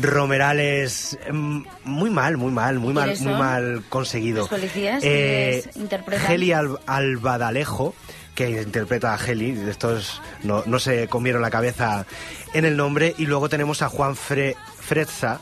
Romerales 0.00 1.18
mm, 1.32 1.62
muy 1.84 2.10
mal, 2.10 2.36
muy 2.36 2.52
mal, 2.52 2.78
muy 2.78 2.92
mal, 2.94 3.04
¿Quiénes 3.06 3.22
muy 3.22 3.32
mal 3.34 3.82
conseguido. 3.88 4.38
Los 4.40 4.48
policías, 4.48 5.02
Eh, 5.04 5.60
¿quiénes 5.64 5.76
interpretan? 5.76 6.30
Heli 6.32 6.52
Al- 6.52 6.78
Albadalejo 6.86 7.94
que 8.34 8.50
interpreta 8.62 9.14
a 9.14 9.18
Heli, 9.18 9.58
estos 9.68 10.20
no, 10.42 10.62
no 10.66 10.78
se 10.78 11.08
comieron 11.08 11.40
la 11.40 11.50
cabeza 11.50 12.04
en 12.52 12.66
el 12.66 12.76
nombre, 12.76 13.14
y 13.16 13.24
luego 13.24 13.48
tenemos 13.48 13.80
a 13.80 13.88
Juan 13.88 14.14
Fre 14.14 14.56
Frezza, 14.78 15.40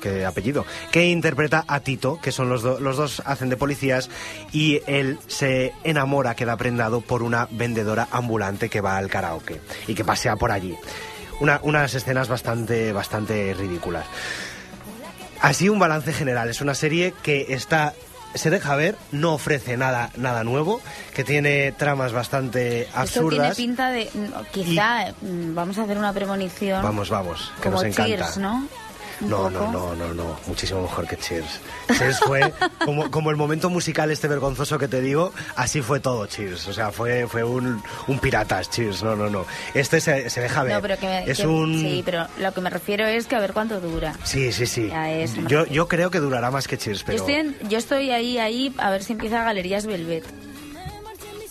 Qué 0.00 0.24
apellido, 0.26 0.64
que 0.90 1.06
interpreta 1.06 1.64
a 1.68 1.80
Tito, 1.80 2.18
que 2.20 2.32
son 2.32 2.48
los, 2.48 2.62
do- 2.62 2.80
los 2.80 2.96
dos 2.96 3.22
hacen 3.24 3.48
de 3.48 3.56
policías, 3.56 4.10
y 4.52 4.80
él 4.86 5.18
se 5.28 5.72
enamora, 5.84 6.34
queda 6.34 6.56
prendado 6.56 7.00
por 7.00 7.22
una 7.22 7.46
vendedora 7.50 8.08
ambulante 8.10 8.68
que 8.68 8.80
va 8.80 8.96
al 8.96 9.08
karaoke 9.08 9.60
y 9.86 9.94
que 9.94 10.04
pasea 10.04 10.36
por 10.36 10.50
allí. 10.52 10.76
Una- 11.40 11.60
unas 11.62 11.94
escenas 11.94 12.28
bastante, 12.28 12.92
bastante 12.92 13.54
ridículas. 13.54 14.06
Así 15.40 15.68
un 15.68 15.78
balance 15.78 16.12
general, 16.12 16.48
es 16.50 16.60
una 16.60 16.74
serie 16.74 17.14
que 17.22 17.46
está 17.54 17.94
se 18.34 18.48
deja 18.48 18.76
ver, 18.76 18.94
no 19.10 19.32
ofrece 19.34 19.76
nada 19.76 20.10
nada 20.16 20.44
nuevo, 20.44 20.80
que 21.14 21.24
tiene 21.24 21.72
tramas 21.72 22.12
bastante 22.12 22.82
Esto 22.82 22.92
tiene 22.92 23.02
absurdas. 23.02 23.56
pinta 23.56 23.90
de. 23.90 24.08
Quizá 24.52 25.12
mm, 25.20 25.52
vamos 25.54 25.78
a 25.78 25.82
hacer 25.82 25.98
una 25.98 26.12
premonición. 26.12 26.80
Vamos, 26.80 27.10
vamos, 27.10 27.50
que 27.56 27.62
como 27.64 27.76
nos 27.76 27.84
encanta. 27.86 28.06
Cheers, 28.16 28.36
¿no? 28.38 28.68
No, 29.20 29.50
no, 29.50 29.70
no, 29.70 29.94
no, 29.94 30.14
no, 30.14 30.36
muchísimo 30.46 30.82
mejor 30.82 31.06
que 31.06 31.16
Cheers. 31.16 31.60
Cheers 31.98 32.20
fue 32.20 32.52
como, 32.84 33.10
como 33.10 33.30
el 33.30 33.36
momento 33.36 33.68
musical 33.68 34.10
este 34.10 34.28
vergonzoso 34.28 34.78
que 34.78 34.88
te 34.88 35.00
digo, 35.00 35.32
así 35.56 35.82
fue 35.82 36.00
todo 36.00 36.26
Cheers. 36.26 36.68
O 36.68 36.72
sea, 36.72 36.90
fue, 36.90 37.26
fue 37.28 37.44
un, 37.44 37.82
un 38.06 38.18
piratas 38.18 38.70
Cheers, 38.70 39.02
no, 39.02 39.14
no, 39.16 39.28
no. 39.28 39.44
Este 39.74 40.00
se, 40.00 40.30
se 40.30 40.40
deja 40.40 40.62
ver. 40.62 40.74
No, 40.74 40.80
pero 40.82 40.98
que, 40.98 41.06
me- 41.06 41.30
es 41.30 41.38
que- 41.38 41.46
un... 41.46 41.80
Sí, 41.80 42.02
pero 42.04 42.26
lo 42.38 42.52
que 42.52 42.60
me 42.60 42.70
refiero 42.70 43.06
es 43.06 43.26
que 43.26 43.36
a 43.36 43.40
ver 43.40 43.52
cuánto 43.52 43.80
dura. 43.80 44.14
Sí, 44.24 44.52
sí, 44.52 44.66
sí. 44.66 44.90
Yo, 45.48 45.66
yo 45.66 45.86
creo 45.88 46.10
que 46.10 46.18
durará 46.20 46.50
más 46.50 46.66
que 46.66 46.78
Cheers, 46.78 47.02
pero... 47.04 47.18
Yo, 47.18 47.24
estoy 47.24 47.34
en- 47.34 47.68
yo 47.68 47.78
estoy 47.78 48.10
ahí, 48.10 48.38
ahí, 48.38 48.74
a 48.78 48.90
ver 48.90 49.02
si 49.04 49.12
empieza 49.12 49.42
Galerías 49.44 49.84
Velvet. 49.86 50.24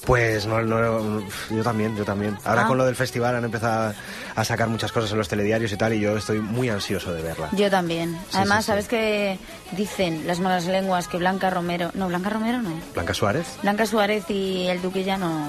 Pues 0.10 0.48
no, 0.48 0.60
no, 0.64 1.22
yo 1.52 1.62
también, 1.64 1.96
yo 1.96 2.04
también. 2.04 2.36
Ahora 2.44 2.64
Ah. 2.64 2.68
con 2.68 2.80
lo 2.80 2.86
del 2.88 2.96
festival 2.96 3.36
han 3.36 3.46
empezado 3.46 3.94
a 4.36 4.44
sacar 4.44 4.68
muchas 4.68 4.92
cosas 4.92 5.12
en 5.12 5.20
los 5.20 5.28
telediarios 5.30 5.72
y 5.72 5.78
tal, 5.78 5.94
y 5.94 6.00
yo 6.00 6.18
estoy 6.18 6.40
muy 6.40 6.68
ansioso 6.68 7.14
de 7.14 7.22
verla. 7.22 7.50
Yo 7.52 7.70
también. 7.70 8.14
Sí, 8.32 8.38
Además, 8.38 8.58
sí, 8.58 8.62
sí. 8.64 8.68
¿sabes 8.72 8.88
que 8.88 9.38
dicen 9.74 10.26
las 10.26 10.40
malas 10.40 10.66
lenguas 10.66 11.08
que 11.08 11.18
Blanca 11.18 11.52
Romero... 11.52 11.92
No, 11.94 12.08
Blanca 12.08 12.32
Romero 12.32 12.60
no. 12.60 12.72
Blanca 12.96 13.14
Suárez, 13.14 13.46
Blanca 13.62 13.86
Suárez 13.86 14.28
y 14.32 14.66
el 14.66 14.82
Duque 14.82 15.04
ya 15.04 15.18
no, 15.18 15.48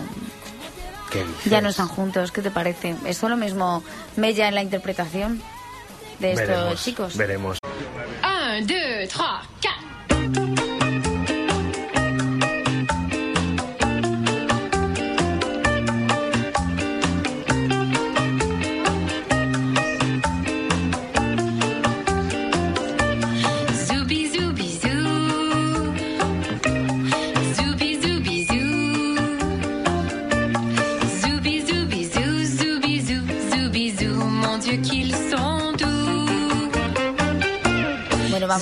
¿qué 1.10 1.24
dices? 1.24 1.44
ya 1.50 1.62
no 1.62 1.70
están 1.70 1.88
juntos. 1.88 2.30
¿Qué 2.30 2.42
te 2.42 2.50
parece? 2.50 2.96
¿Es 3.06 3.22
lo 3.22 3.38
mismo 3.38 3.82
Mella 4.16 4.46
en 4.46 4.54
la 4.54 4.62
interpretación 4.62 5.40
de 6.18 6.32
estos 6.32 6.48
Veremos, 6.48 6.84
chicos? 6.84 7.16
veremos. 7.16 7.58
1, 8.22 8.66
2, 8.66 8.66
3, 8.66 9.10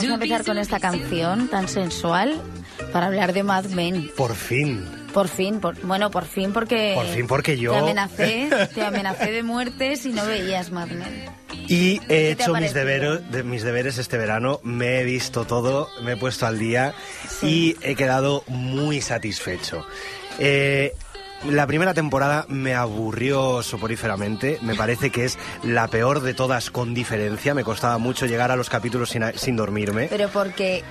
vamos 0.06 0.20
a 0.20 0.24
empezar 0.24 0.44
con 0.44 0.58
esta 0.58 0.80
canción 0.80 1.48
tan 1.48 1.68
sensual 1.68 2.40
para 2.92 3.06
hablar 3.06 3.32
de 3.32 3.42
Mad 3.42 3.66
Men. 3.66 4.10
Por 4.16 4.34
fin. 4.34 4.84
Por 5.12 5.28
fin, 5.28 5.58
por, 5.60 5.80
bueno, 5.82 6.10
por 6.10 6.24
fin 6.26 6.52
porque... 6.52 6.92
Por 6.94 7.06
fin, 7.06 7.26
porque 7.26 7.58
yo- 7.58 7.72
Te 7.72 7.78
amenacé, 7.78 8.48
te 8.74 8.82
amenacé 8.84 9.32
de 9.32 9.42
muerte 9.42 9.96
si 9.96 10.10
no 10.10 10.24
veías 10.26 10.70
Mad 10.70 10.88
Men. 10.88 11.24
Y 11.66 11.94
he 11.94 11.98
¿Qué 11.98 12.06
te 12.06 12.42
ha 12.42 12.46
hecho 12.46 12.54
mis 12.54 12.72
deberes, 12.74 13.30
de, 13.30 13.42
mis 13.42 13.62
deberes 13.62 13.98
este 13.98 14.16
verano, 14.18 14.60
me 14.62 15.00
he 15.00 15.04
visto 15.04 15.44
todo, 15.44 15.88
me 16.02 16.12
he 16.12 16.16
puesto 16.16 16.46
al 16.46 16.58
día 16.58 16.94
y 17.42 17.76
he 17.82 17.94
quedado 17.94 18.44
muy 18.46 19.00
satisfecho. 19.00 19.84
Eh, 20.38 20.94
la 21.46 21.66
primera 21.66 21.94
temporada 21.94 22.46
me 22.48 22.74
aburrió 22.74 23.62
soporíferamente, 23.62 24.58
me 24.62 24.74
parece 24.74 25.10
que 25.10 25.24
es 25.24 25.38
la 25.62 25.88
peor 25.88 26.20
de 26.20 26.34
todas 26.34 26.70
con 26.70 26.94
diferencia, 26.94 27.54
me 27.54 27.64
costaba 27.64 27.98
mucho 27.98 28.26
llegar 28.26 28.50
a 28.50 28.56
los 28.56 28.68
capítulos 28.68 29.10
sin, 29.10 29.22
sin 29.34 29.56
dormirme. 29.56 30.08
Pero 30.08 30.28
porque 30.28 30.84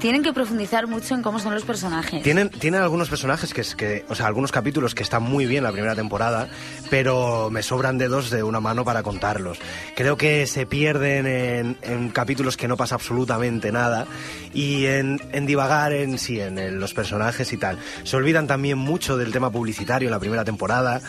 tienen 0.00 0.22
que 0.22 0.32
profundizar 0.32 0.86
mucho 0.86 1.14
en 1.14 1.22
cómo 1.22 1.38
son 1.38 1.54
los 1.54 1.64
personajes. 1.64 2.22
Tienen, 2.22 2.50
tienen 2.50 2.82
algunos 2.82 3.08
personajes 3.08 3.54
que, 3.54 3.62
es 3.62 3.74
que, 3.74 4.04
o 4.08 4.14
sea, 4.14 4.26
algunos 4.26 4.52
capítulos 4.52 4.94
que 4.94 5.02
están 5.02 5.22
muy 5.22 5.46
bien 5.46 5.64
la 5.64 5.72
primera 5.72 5.94
temporada, 5.94 6.48
pero 6.90 7.48
me 7.50 7.62
sobran 7.62 7.96
dedos 7.96 8.30
de 8.30 8.42
una 8.42 8.60
mano 8.60 8.84
para 8.84 9.02
contarlos. 9.02 9.58
Creo 9.96 10.16
que 10.16 10.46
se 10.46 10.66
pierden 10.66 11.26
en, 11.26 11.78
en 11.82 12.10
capítulos 12.10 12.56
que 12.56 12.68
no 12.68 12.76
pasa 12.76 12.96
absolutamente 12.96 13.72
nada 13.72 14.06
y 14.52 14.86
en, 14.86 15.20
en 15.32 15.46
divagar 15.46 15.92
en 15.92 16.18
sí, 16.18 16.40
en, 16.40 16.58
en 16.58 16.80
los 16.80 16.92
personajes 16.92 17.52
y 17.52 17.56
tal. 17.56 17.78
Se 18.02 18.16
olvidan 18.16 18.46
también 18.46 18.78
mucho 18.78 19.16
del 19.16 19.32
tema 19.32 19.50
publicitario 19.50 20.08
en 20.08 20.12
la 20.12 20.20
primera 20.20 20.44
temporada. 20.44 21.00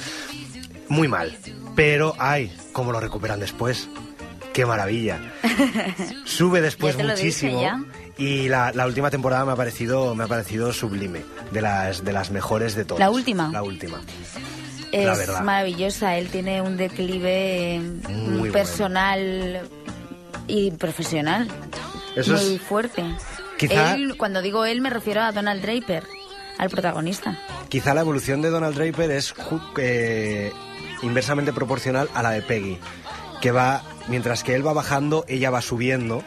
Muy 0.87 1.07
mal. 1.07 1.37
Pero, 1.75 2.15
ay, 2.17 2.55
cómo 2.71 2.91
lo 2.91 2.99
recuperan 2.99 3.39
después. 3.39 3.89
Qué 4.53 4.65
maravilla. 4.65 5.19
Sube 6.23 6.61
después 6.61 6.97
muchísimo. 6.97 7.61
Y 8.17 8.47
la, 8.47 8.71
la 8.73 8.85
última 8.85 9.09
temporada 9.11 9.43
me 9.45 9.51
ha 9.51 9.55
parecido, 9.55 10.15
me 10.15 10.23
ha 10.23 10.27
parecido 10.27 10.71
sublime, 10.71 11.23
de 11.51 11.61
las, 11.61 12.03
de 12.05 12.13
las 12.13 12.31
mejores 12.31 12.73
de 12.75 12.85
todas. 12.85 12.99
¿La 12.99 13.09
última? 13.09 13.49
La 13.51 13.61
última. 13.63 13.99
es 14.91 15.05
la 15.05 15.15
verdad. 15.15 15.41
maravillosa. 15.41 16.15
Él 16.17 16.29
tiene 16.29 16.61
un 16.61 16.77
declive 16.77 17.81
Muy 18.07 18.37
bueno. 18.39 18.53
personal 18.53 19.67
y 20.47 20.71
profesional 20.71 21.47
Eso 22.15 22.33
muy 22.33 22.55
es- 22.55 22.61
fuerte. 22.61 23.03
Quizá- 23.57 23.95
Él, 23.95 24.15
cuando 24.17 24.41
digo 24.41 24.65
él, 24.65 24.79
me 24.81 24.89
refiero 24.89 25.21
a 25.21 25.31
Donald 25.31 25.61
Draper, 25.61 26.03
al 26.57 26.69
protagonista. 26.69 27.37
Quizá 27.69 27.93
la 27.93 28.01
evolución 28.01 28.41
de 28.41 28.49
Donald 28.49 28.75
Draper 28.77 29.11
es 29.11 29.33
eh, 29.77 30.51
inversamente 31.01 31.51
proporcional 31.51 32.09
a 32.13 32.21
la 32.21 32.31
de 32.31 32.41
Peggy, 32.41 32.77
que 33.41 33.51
va, 33.51 33.81
mientras 34.07 34.43
que 34.43 34.55
él 34.55 34.65
va 34.65 34.73
bajando, 34.73 35.25
ella 35.27 35.49
va 35.51 35.61
subiendo, 35.61 36.21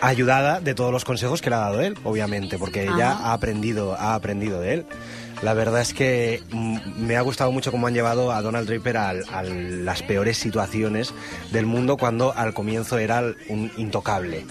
ayudada 0.00 0.60
de 0.60 0.74
todos 0.74 0.92
los 0.92 1.04
consejos 1.04 1.40
que 1.42 1.50
le 1.50 1.56
ha 1.56 1.60
dado 1.60 1.80
él, 1.80 1.96
obviamente, 2.04 2.58
porque 2.58 2.82
ella 2.82 3.12
Ajá. 3.12 3.24
ha 3.26 3.32
aprendido, 3.32 3.94
ha 3.94 4.14
aprendido 4.14 4.60
de 4.60 4.74
él. 4.74 4.86
La 5.42 5.54
verdad 5.54 5.80
es 5.80 5.94
que 5.94 6.42
mm, 6.50 6.78
me 6.98 7.16
ha 7.16 7.20
gustado 7.20 7.52
mucho 7.52 7.70
cómo 7.70 7.86
han 7.86 7.94
llevado 7.94 8.32
a 8.32 8.42
Donald 8.42 8.68
Draper 8.68 8.96
a, 8.96 9.42
las 9.42 10.02
peores 10.02 10.36
situaciones 10.36 11.14
del 11.52 11.66
mundo 11.66 11.96
cuando 11.96 12.34
al 12.34 12.54
comienzo 12.54 12.98
era 12.98 13.22
un 13.48 13.70
intocable. 13.76 14.44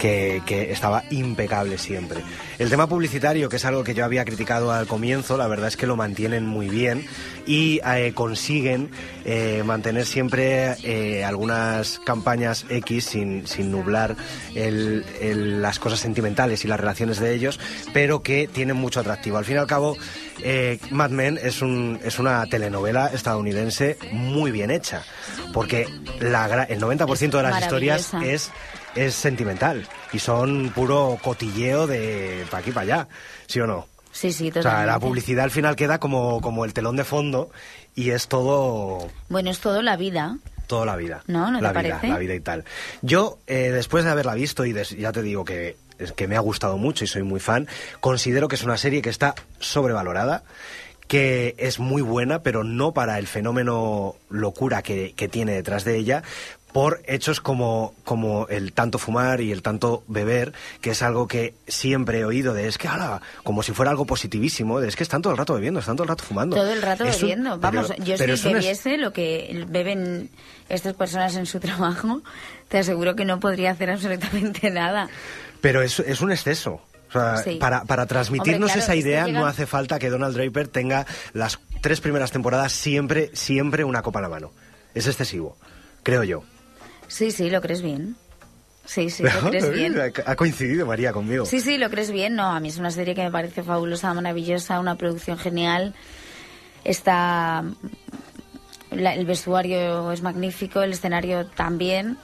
Que, 0.00 0.68
estaba 0.72 1.04
impecable 1.10 1.78
siempre. 1.78 2.20
El 2.58 2.70
tema 2.70 2.88
publicitario, 2.88 3.48
que 3.48 3.56
es 3.56 3.64
algo 3.64 3.84
que 3.84 3.94
yo 3.94 4.04
había 4.04 4.24
criticado 4.24 4.72
al 4.72 4.86
comienzo, 4.86 5.36
la 5.36 5.46
verdad 5.46 5.68
es 5.68 5.76
que 5.76 5.86
lo 5.86 5.96
mantienen 5.96 6.46
muy 6.46 6.68
bien 6.68 7.06
y 7.46 7.80
eh, 7.84 8.12
consiguen 8.14 8.90
eh, 9.24 9.62
mantener 9.64 10.06
siempre 10.06 10.76
eh, 10.82 11.24
algunas 11.24 12.00
campañas 12.00 12.64
X 12.70 13.04
sin, 13.04 13.46
sin 13.46 13.70
nublar 13.70 14.16
las 14.54 15.78
cosas 15.78 16.00
sentimentales 16.00 16.64
y 16.64 16.68
las 16.68 16.80
relaciones 16.80 17.20
de 17.20 17.34
ellos, 17.34 17.60
pero 17.92 18.22
que 18.22 18.48
tienen 18.48 18.76
mucho 18.76 19.00
atractivo. 19.00 19.36
Al 19.36 19.44
fin 19.44 19.56
y 19.56 19.58
al 19.58 19.66
cabo, 19.66 19.96
eh, 20.42 20.78
Mad 20.90 21.10
Men 21.10 21.38
es, 21.42 21.62
un, 21.62 22.00
es 22.04 22.18
una 22.18 22.44
telenovela 22.46 23.08
estadounidense 23.12 23.98
muy 24.12 24.50
bien 24.50 24.70
hecha, 24.70 25.02
porque 25.52 25.86
la, 26.20 26.64
el 26.64 26.80
90% 26.80 27.30
de 27.36 27.42
las 27.42 27.60
historias 27.62 28.12
es 28.22 28.50
es 28.96 29.14
sentimental 29.14 29.86
y 30.12 30.18
son 30.18 30.70
puro 30.74 31.16
cotilleo 31.22 31.86
de 31.86 32.44
pa' 32.50 32.58
aquí 32.58 32.72
para 32.72 32.82
allá, 32.82 33.08
¿sí 33.46 33.60
o 33.60 33.66
no? 33.68 33.86
Sí, 34.10 34.32
sí, 34.32 34.48
O 34.48 34.52
sea, 34.52 34.62
totalmente. 34.62 34.86
la 34.92 34.98
publicidad 34.98 35.44
al 35.44 35.52
final 35.52 35.76
queda 35.76 36.00
como, 36.00 36.40
como 36.40 36.64
el 36.64 36.72
telón 36.72 36.96
de 36.96 37.04
fondo 37.04 37.50
y 37.94 38.10
es 38.10 38.26
todo 38.26 39.06
Bueno, 39.28 39.48
es 39.50 39.60
todo 39.60 39.80
la 39.82 39.96
vida. 39.96 40.38
toda 40.66 40.86
la 40.86 40.96
vida. 40.96 41.22
No, 41.28 41.52
¿no 41.52 41.58
te 41.58 41.62
la 41.62 41.70
vida, 41.70 41.82
parece? 41.94 42.08
la 42.08 42.18
vida 42.18 42.34
y 42.34 42.40
tal. 42.40 42.64
Yo, 43.02 43.38
eh, 43.46 43.70
después 43.72 44.02
de 44.04 44.10
haberla 44.10 44.34
visto 44.34 44.64
y 44.64 44.72
des- 44.72 44.90
ya 44.98 45.12
te 45.12 45.22
digo 45.22 45.44
que, 45.44 45.76
que 46.16 46.28
me 46.28 46.36
ha 46.36 46.40
gustado 46.40 46.76
mucho 46.78 47.04
y 47.04 47.06
soy 47.06 47.22
muy 47.22 47.40
fan, 47.40 47.68
considero 48.00 48.48
que 48.48 48.56
es 48.56 48.62
una 48.62 48.76
serie 48.78 49.02
que 49.02 49.10
está 49.10 49.34
sobrevalorada 49.58 50.42
que 51.08 51.56
es 51.58 51.80
muy 51.80 52.02
buena, 52.02 52.42
pero 52.44 52.62
no 52.62 52.92
para 52.92 53.18
el 53.18 53.26
fenómeno 53.26 54.14
locura 54.28 54.82
que, 54.82 55.12
que 55.16 55.26
tiene 55.28 55.52
detrás 55.54 55.82
de 55.84 55.96
ella, 55.96 56.22
por 56.72 57.02
hechos 57.04 57.40
como, 57.40 57.94
como 58.04 58.46
el 58.46 58.72
tanto 58.72 58.96
fumar 58.98 59.40
y 59.40 59.50
el 59.50 59.60
tanto 59.60 60.04
beber, 60.06 60.52
que 60.80 60.90
es 60.90 61.02
algo 61.02 61.26
que 61.26 61.54
siempre 61.66 62.20
he 62.20 62.24
oído 62.24 62.54
de 62.54 62.68
es 62.68 62.78
que, 62.78 62.86
ala, 62.86 63.20
como 63.42 63.64
si 63.64 63.72
fuera 63.72 63.90
algo 63.90 64.06
positivísimo, 64.06 64.78
de 64.78 64.86
es 64.86 64.94
que 64.94 65.02
están 65.02 65.20
todo 65.20 65.32
el 65.32 65.36
rato 65.40 65.52
bebiendo, 65.54 65.80
están 65.80 65.96
todo 65.96 66.04
el 66.04 66.10
rato 66.10 66.22
fumando. 66.22 66.54
Todo 66.54 66.72
el 66.72 66.80
rato 66.80 67.02
Es 67.02 67.16
un- 67.16 67.22
bebiendo. 67.22 67.60
pero- 67.60 67.72
Vamos, 67.82 67.92
yo 68.04 68.14
pero 68.16 68.36
si 68.36 68.46
es- 68.46 68.54
bebiese 68.54 68.96
lo 68.98 69.12
que 69.12 69.64
beben 69.68 70.30
estas 70.68 70.94
personas 70.94 71.34
en 71.34 71.46
su 71.46 71.58
trabajo, 71.60 72.22
te 72.68 72.78
aseguro 72.78 73.16
que 73.16 73.24
no 73.24 73.40
podría 73.40 73.72
hacer 73.72 73.90
absolutamente 73.90 74.70
nada. 74.70 75.08
Pero 75.60 75.82
es, 75.82 75.98
es 76.00 76.20
un 76.20 76.32
exceso. 76.32 76.80
O 77.08 77.12
sea, 77.12 77.36
Sí. 77.38 77.56
para, 77.56 77.84
para 77.84 78.06
transmitirnos 78.06 78.70
Hombre, 78.70 78.72
claro, 78.74 78.80
esa 78.84 78.94
idea 78.94 79.26
llegan- 79.26 79.40
no 79.42 79.46
hace 79.46 79.66
falta 79.66 79.98
que 79.98 80.10
Donald 80.10 80.36
Draper 80.36 80.68
tenga 80.68 81.06
las 81.32 81.58
tres 81.80 82.00
primeras 82.00 82.30
temporadas 82.30 82.72
siempre, 82.72 83.30
siempre 83.34 83.82
una 83.84 84.02
copa 84.02 84.20
en 84.20 84.22
la 84.24 84.28
mano. 84.28 84.52
Es 84.94 85.06
excesivo, 85.08 85.56
creo 86.04 86.22
yo. 86.24 86.44
Sí, 87.08 87.32
sí, 87.32 87.50
lo 87.50 87.60
crees 87.60 87.82
bien. 87.82 88.16
Sí, 88.84 89.10
sí, 89.10 89.22
lo 89.24 89.30
crees 89.50 89.70
bien. 89.72 89.96
Ha 90.26 90.36
coincidido 90.36 90.86
María 90.86 91.12
conmigo. 91.12 91.46
Sí, 91.46 91.60
sí, 91.60 91.78
lo 91.78 91.90
crees 91.90 92.10
bien. 92.12 92.36
No, 92.36 92.46
a 92.52 92.60
mí 92.60 92.68
es 92.68 92.78
una 92.78 92.90
serie 92.92 93.14
que 93.16 93.22
me 93.24 93.30
parece 93.32 93.62
fabulosa, 93.64 94.14
maravillosa, 94.14 94.78
una 94.78 94.94
producción 94.96 95.36
genial. 95.38 95.94
Está. 96.84 97.64
la- 98.92 99.14
el 99.14 99.26
vestuario 99.26 100.10
es 100.12 100.22
magnífico, 100.22 100.82
el 100.82 100.92
escenario 100.92 101.46
también. 101.46 102.18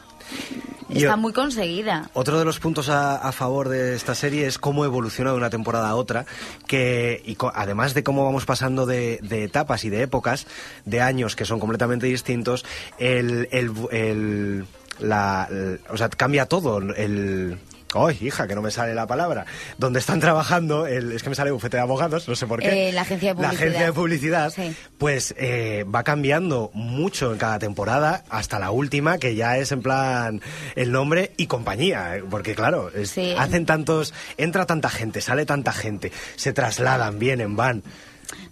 Está 0.89 1.17
muy 1.17 1.33
conseguida. 1.33 2.09
Otro 2.15 2.39
de 2.39 2.45
los 2.45 2.59
puntos 2.61 2.89
a, 2.89 3.17
a 3.17 3.33
favor 3.33 3.69
de 3.69 3.95
esta 3.97 4.15
serie 4.15 4.47
es 4.47 4.59
cómo 4.59 4.85
evoluciona 4.85 5.31
de 5.33 5.37
una 5.37 5.51
temporada 5.51 5.89
a 5.91 5.95
otra, 5.97 6.27
que 6.67 7.23
y 7.25 7.35
co- 7.35 7.53
además 7.55 7.95
de 7.95 8.03
cómo 8.05 8.25
vamos 8.25 8.45
pasando 8.47 8.87
de, 8.87 9.19
de 9.23 9.45
etapas 9.45 9.85
y 9.85 9.91
de 9.91 10.03
épocas, 10.03 10.47
de 10.85 11.01
años 11.01 11.35
que 11.37 11.45
son 11.45 11.59
completamente 11.59 12.07
distintos, 12.07 12.65
el, 12.99 13.49
el, 13.51 13.73
el- 13.91 14.67
la, 15.01 15.49
el- 15.51 15.81
o 15.91 15.97
sea, 15.97 16.09
cambia 16.09 16.47
todo. 16.47 16.79
El, 16.79 17.59
¡Ay, 17.95 18.19
hija, 18.21 18.47
que 18.49 18.55
no 18.55 18.63
me 18.63 18.71
sale 18.71 18.95
la 18.95 19.07
palabra! 19.07 19.47
Donde 19.79 20.01
están 20.01 20.19
trabajando, 20.21 20.87
el, 20.87 21.13
es 21.13 21.23
que 21.23 21.29
me 21.31 21.37
sale 21.37 21.51
bufete 21.53 21.77
de 21.77 21.83
abogados, 21.83 22.29
no 22.29 22.35
sé 22.35 22.47
por 22.47 22.61
qué. 22.61 22.89
Eh, 22.89 22.93
la 22.93 23.03
agencia 23.03 23.33
de 23.33 23.41
La 23.41 23.49
publicidad. 23.49 23.69
agencia 23.69 23.87
de 23.87 23.93
publicidad, 23.93 24.51
Sí. 24.53 24.77
pues 24.99 25.35
eh, 25.39 25.85
va 25.93 26.03
cambiando 26.03 26.71
mucho 26.75 27.33
en 27.33 27.39
cada 27.39 27.59
temporada, 27.59 28.25
hasta 28.29 28.59
la 28.59 28.71
última, 28.73 29.19
que 29.19 29.35
ya 29.37 29.57
es 29.57 29.71
en 29.73 29.83
plan 29.83 30.41
el 30.75 30.91
nombre 30.93 31.33
y 31.37 31.47
compañía, 31.47 32.17
eh, 32.17 32.25
porque 32.29 32.55
claro, 32.55 32.91
es- 32.95 33.11
Sí. 33.11 33.35
hacen 33.39 33.65
tantos, 33.67 34.13
entra 34.37 34.67
tanta 34.67 34.91
gente, 34.91 35.21
sale 35.21 35.47
tanta 35.47 35.73
gente, 35.73 36.11
se 36.35 36.53
trasladan, 36.53 37.19
vienen, 37.21 37.55
van. 37.57 37.83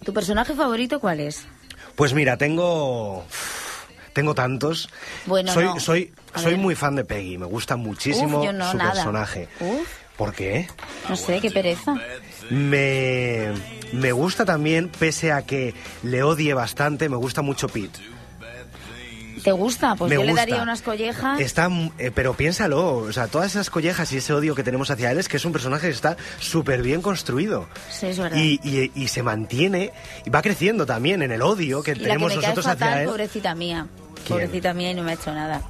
¿Tu 0.03 0.13
personaje 0.13 0.55
favorito 0.55 0.99
cuál 1.01 1.19
es? 1.19 1.45
Pues 1.95 2.13
mira, 2.13 2.37
tengo... 2.37 3.25
Tengo 4.15 4.33
tantos. 4.33 4.89
Bueno, 5.25 5.51
soy 5.53 5.65
no. 5.65 5.79
soy, 5.79 6.13
A 6.33 6.39
soy 6.39 6.51
ver. 6.53 6.59
muy 6.61 6.73
fan 6.73 6.95
de 6.95 7.03
Peggy, 7.03 7.37
me 7.37 7.45
gusta 7.45 7.75
muchísimo 7.75 8.39
Uf, 8.39 8.45
yo 8.45 8.53
no, 8.53 8.71
su 8.71 8.77
nada. 8.77 8.93
personaje. 8.93 9.49
Uf. 9.59 9.87
¿Por 10.15 10.33
qué? 10.33 10.67
No 11.09 11.17
sé, 11.17 11.41
qué 11.41 11.51
pereza. 11.51 11.93
Me, 12.49 13.51
me 13.91 14.13
gusta 14.13 14.45
también, 14.45 14.87
pese 14.87 15.33
a 15.33 15.41
que 15.41 15.73
le 16.03 16.23
odie 16.23 16.53
bastante, 16.53 17.09
me 17.09 17.17
gusta 17.17 17.41
mucho 17.41 17.67
Pete. 17.67 17.99
¿Te 19.43 19.51
gusta? 19.51 19.93
Pues 19.95 20.09
me 20.09 20.15
yo 20.15 20.21
le 20.23 20.29
gusta. 20.31 20.41
daría 20.41 20.63
unas 20.63 20.81
collejas. 20.81 21.39
Está, 21.39 21.69
eh, 21.99 22.09
pero 22.15 22.33
piénsalo, 22.33 22.95
o 22.97 23.11
sea, 23.13 23.27
todas 23.27 23.51
esas 23.51 23.69
collejas 23.69 24.11
y 24.13 24.17
ese 24.17 24.33
odio 24.33 24.55
que 24.55 24.63
tenemos 24.63 24.89
hacia 24.89 25.11
él 25.11 25.19
es 25.19 25.27
que 25.27 25.37
es 25.37 25.45
un 25.45 25.51
personaje 25.51 25.85
que 25.87 25.93
está 25.93 26.17
súper 26.39 26.81
bien 26.81 27.01
construido. 27.03 27.67
Sí, 27.91 28.07
es 28.07 28.17
verdad. 28.17 28.37
Y, 28.37 28.59
y- 28.63 28.91
y 28.95 29.07
se 29.09 29.21
mantiene, 29.21 29.91
y 30.25 30.29
va 30.31 30.41
creciendo 30.41 30.85
también 30.87 31.21
en 31.21 31.31
el 31.31 31.43
odio 31.43 31.83
que 31.83 31.91
Y 31.91 31.95
la 31.95 31.99
que 31.99 32.05
tenemos 32.05 32.29
me 32.35 32.41
cae 32.41 32.49
nosotros 32.49 32.65
fatal, 32.65 32.87
hacia 32.89 33.01
él. 33.03 33.07
pobrecita 33.09 33.53
mía. 33.53 33.85
¿Quién? 34.25 34.39
Pobrecita 34.39 34.73
mía 34.73 34.91
y 34.91 34.93
no 34.95 35.03
me 35.03 35.11
ha 35.11 35.13
hecho 35.15 35.33
nada. 35.33 35.61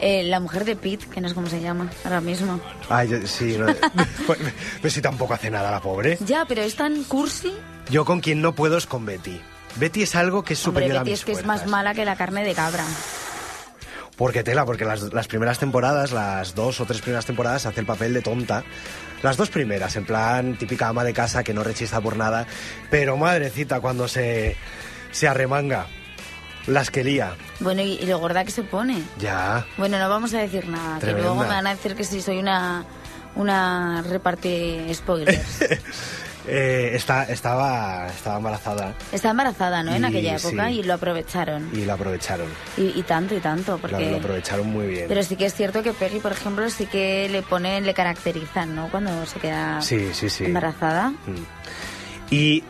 Eh, 0.00 0.22
la 0.24 0.38
mujer 0.38 0.64
de 0.64 0.76
Pete, 0.76 1.06
que 1.08 1.20
no 1.20 1.26
es 1.26 1.34
como 1.34 1.48
se 1.48 1.60
llama 1.60 1.90
ahora 2.04 2.20
mismo. 2.20 2.60
Ay, 2.88 3.26
sí, 3.26 3.56
no, 3.58 3.66
pues, 4.26 4.38
pues 4.80 4.92
si 4.92 5.02
tampoco 5.02 5.34
hace 5.34 5.50
nada 5.50 5.72
la 5.72 5.80
pobre. 5.80 6.18
Ya, 6.24 6.44
pero 6.46 6.62
es 6.62 6.76
tan 6.76 7.02
cursi. 7.04 7.52
Yo 7.90 8.04
con 8.04 8.20
quien 8.20 8.40
no 8.40 8.54
puedo 8.54 8.76
es 8.78 8.86
con 8.86 9.04
Betty. 9.04 9.40
Betty 9.76 10.02
es 10.02 10.14
algo 10.14 10.44
que 10.44 10.52
es 10.54 10.66
Hombre, 10.66 10.84
superior 10.84 10.98
a 10.98 11.00
Betty 11.00 11.10
mis 11.10 11.18
es 11.20 11.24
que 11.24 11.32
es 11.32 11.42
fuerzas. 11.42 11.62
más 11.62 11.70
mala 11.70 11.94
que 11.94 12.04
la 12.04 12.14
carne 12.14 12.44
de 12.44 12.54
cabra. 12.54 12.84
Porque 14.16 14.42
tela, 14.42 14.64
porque 14.66 14.84
las, 14.84 15.12
las 15.12 15.28
primeras 15.28 15.58
temporadas, 15.60 16.10
las 16.12 16.54
dos 16.54 16.80
o 16.80 16.86
tres 16.86 17.00
primeras 17.00 17.24
temporadas, 17.26 17.66
hace 17.66 17.80
el 17.80 17.86
papel 17.86 18.12
de 18.14 18.20
tonta. 18.22 18.64
Las 19.22 19.36
dos 19.36 19.48
primeras, 19.48 19.94
en 19.96 20.04
plan 20.04 20.56
típica 20.56 20.88
ama 20.88 21.04
de 21.04 21.12
casa 21.12 21.44
que 21.44 21.54
no 21.54 21.62
rechista 21.62 22.00
por 22.00 22.16
nada. 22.16 22.46
Pero 22.90 23.16
madrecita, 23.16 23.80
cuando 23.80 24.08
se, 24.08 24.56
se 25.12 25.28
arremanga, 25.28 25.86
las 26.68 26.90
que 26.90 27.02
lía. 27.04 27.34
Bueno, 27.60 27.82
y, 27.82 27.94
y 27.94 28.06
lo 28.06 28.18
gorda 28.18 28.44
que 28.44 28.50
se 28.52 28.62
pone. 28.62 29.02
Ya. 29.18 29.66
Bueno, 29.76 29.98
no 29.98 30.08
vamos 30.08 30.32
a 30.34 30.38
decir 30.38 30.68
nada, 30.68 30.98
Tremenda. 30.98 31.16
que 31.16 31.22
luego 31.22 31.34
me 31.42 31.46
van 31.48 31.66
a 31.66 31.70
decir 31.70 31.94
que 31.96 32.04
si 32.04 32.20
soy 32.22 32.38
una, 32.38 32.84
una 33.34 34.02
reparte 34.02 34.92
spoilers. 34.94 35.64
Eh, 36.50 36.92
está, 36.96 37.24
estaba, 37.24 38.06
estaba 38.06 38.38
embarazada 38.38 38.94
Está 39.12 39.32
embarazada, 39.32 39.82
¿no? 39.82 39.94
En 39.94 40.06
aquella 40.06 40.36
época 40.36 40.68
sí. 40.68 40.78
y 40.78 40.82
lo 40.82 40.94
aprovecharon. 40.94 41.68
y 41.74 41.84
la 41.84 41.92
aprovecharon. 41.92 42.46
Y, 42.78 42.98
y 42.98 43.02
tanto 43.02 43.34
y 43.34 43.40
tanto, 43.40 43.76
porque... 43.76 44.12
Lo 44.12 44.16
aprovecharon 44.16 44.66
muy 44.70 44.86
bien. 44.86 45.04
Pero 45.08 45.22
sí 45.24 45.36
que 45.36 45.44
es 45.44 45.52
cierto 45.54 45.82
que 45.82 45.92
Peggy, 45.92 46.20
por 46.20 46.32
ejemplo, 46.32 46.70
sí 46.70 46.86
que 46.86 47.28
le 47.28 47.42
ponen, 47.42 47.84
le 47.84 47.92
caracterizan, 47.92 48.74
¿no? 48.74 48.88
Cuando 48.88 49.26
se 49.26 49.38
queda 49.40 49.82
Sí, 49.82 50.08
sí, 50.14 50.30
sí. 50.30 50.46
embarazada. 50.46 51.10
Mm. 51.10 51.44
Y 52.30 52.64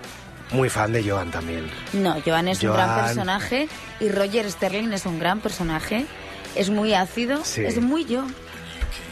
muy 0.53 0.69
fan 0.69 0.93
de 0.93 1.09
Joan 1.09 1.31
también. 1.31 1.71
No, 1.93 2.17
Joan 2.25 2.49
es 2.49 2.63
un 2.63 2.73
gran 2.73 3.05
personaje 3.05 3.69
y 4.01 4.09
Roger 4.09 4.51
Sterling 4.51 4.93
es 4.93 5.07
un 5.07 5.19
gran 5.19 5.41
personaje. 5.41 6.07
Es 6.55 6.71
muy 6.71 6.95
ácido, 6.95 7.45
Sí. 7.45 7.63
es 7.65 7.81
muy 7.81 8.05
yo. 8.05 8.25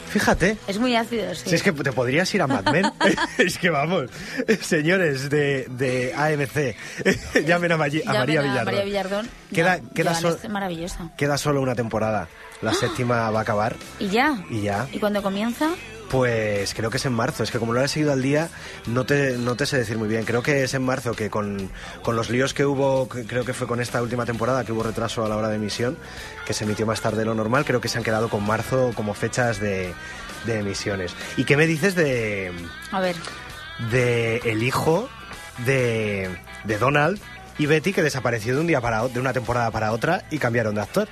Fíjate. 0.08 0.56
Es 0.66 0.78
muy 0.78 0.96
ácido, 0.96 1.34
sí. 1.34 1.50
Si 1.50 1.54
es 1.56 1.62
que 1.62 1.72
te 1.72 1.92
podrías 1.92 2.32
ir 2.34 2.40
a 2.40 2.46
Mad 2.46 2.64
Men. 2.72 2.90
es 3.38 3.58
que 3.58 3.70
vamos, 3.70 4.08
señores 4.62 5.28
de, 5.28 5.66
de 5.68 6.14
AMC, 6.14 7.44
llamen 7.46 7.72
a, 7.72 7.76
María 7.76 8.02
ven 8.06 8.16
a 8.16 8.24
Villardón. 8.24 8.64
María 8.64 8.84
Villardón. 8.84 9.28
Queda, 9.52 9.78
No, 9.78 9.90
queda, 9.92 10.12
es 10.18 10.48
maravillosa. 10.48 11.10
queda 11.18 11.36
solo 11.36 11.60
una 11.60 11.74
temporada. 11.74 12.28
La 12.62 12.72
séptima 12.72 13.30
va 13.30 13.40
a 13.40 13.42
acabar. 13.42 13.76
¿Y 13.98 14.08
ya? 14.08 14.42
Y 14.48 14.62
ya. 14.62 14.88
¿Y 14.92 14.98
cuando 14.98 15.22
comienza? 15.22 15.68
Pues 16.10 16.72
creo 16.74 16.90
que 16.90 16.98
es 16.98 17.06
en 17.06 17.12
marzo. 17.12 17.42
Es 17.42 17.50
que 17.50 17.58
como 17.58 17.72
lo 17.72 17.82
he 17.82 17.88
seguido 17.88 18.12
al 18.12 18.22
día, 18.22 18.48
no 18.86 19.04
te, 19.04 19.36
no 19.38 19.56
te 19.56 19.66
sé 19.66 19.78
decir 19.78 19.98
muy 19.98 20.08
bien. 20.08 20.24
Creo 20.24 20.42
que 20.42 20.64
es 20.64 20.74
en 20.74 20.84
marzo, 20.84 21.14
que 21.14 21.30
con, 21.30 21.70
con 22.02 22.16
los 22.16 22.30
líos 22.30 22.54
que 22.54 22.64
hubo, 22.64 23.08
creo 23.08 23.44
que 23.44 23.52
fue 23.52 23.66
con 23.66 23.80
esta 23.80 24.00
última 24.02 24.24
temporada, 24.24 24.64
que 24.64 24.72
hubo 24.72 24.82
retraso 24.82 25.24
a 25.24 25.28
la 25.28 25.36
hora 25.36 25.48
de 25.48 25.56
emisión, 25.56 25.96
que 26.46 26.52
se 26.52 26.64
emitió 26.64 26.86
más 26.86 27.00
tarde 27.00 27.18
de 27.18 27.24
lo 27.24 27.34
normal, 27.34 27.64
creo 27.64 27.80
que 27.80 27.88
se 27.88 27.98
han 27.98 28.04
quedado 28.04 28.28
con 28.28 28.44
marzo 28.46 28.92
como 28.94 29.14
fechas 29.14 29.60
de, 29.60 29.92
de 30.44 30.58
emisiones. 30.60 31.14
¿Y 31.36 31.44
qué 31.44 31.56
me 31.56 31.66
dices 31.66 31.94
de, 31.94 32.52
A 32.92 33.00
ver, 33.00 33.16
de 33.90 34.38
el 34.44 34.62
hijo 34.62 35.08
de, 35.64 36.30
de 36.64 36.78
Donald 36.78 37.20
y 37.58 37.66
Betty 37.66 37.92
que 37.92 38.02
desapareció 38.02 38.54
de 38.54 38.60
un 38.60 38.66
día 38.66 38.80
para 38.80 39.08
de 39.08 39.18
una 39.18 39.32
temporada 39.32 39.70
para 39.70 39.92
otra 39.92 40.24
y 40.30 40.38
cambiaron 40.38 40.74
de 40.74 40.82
actor? 40.82 41.08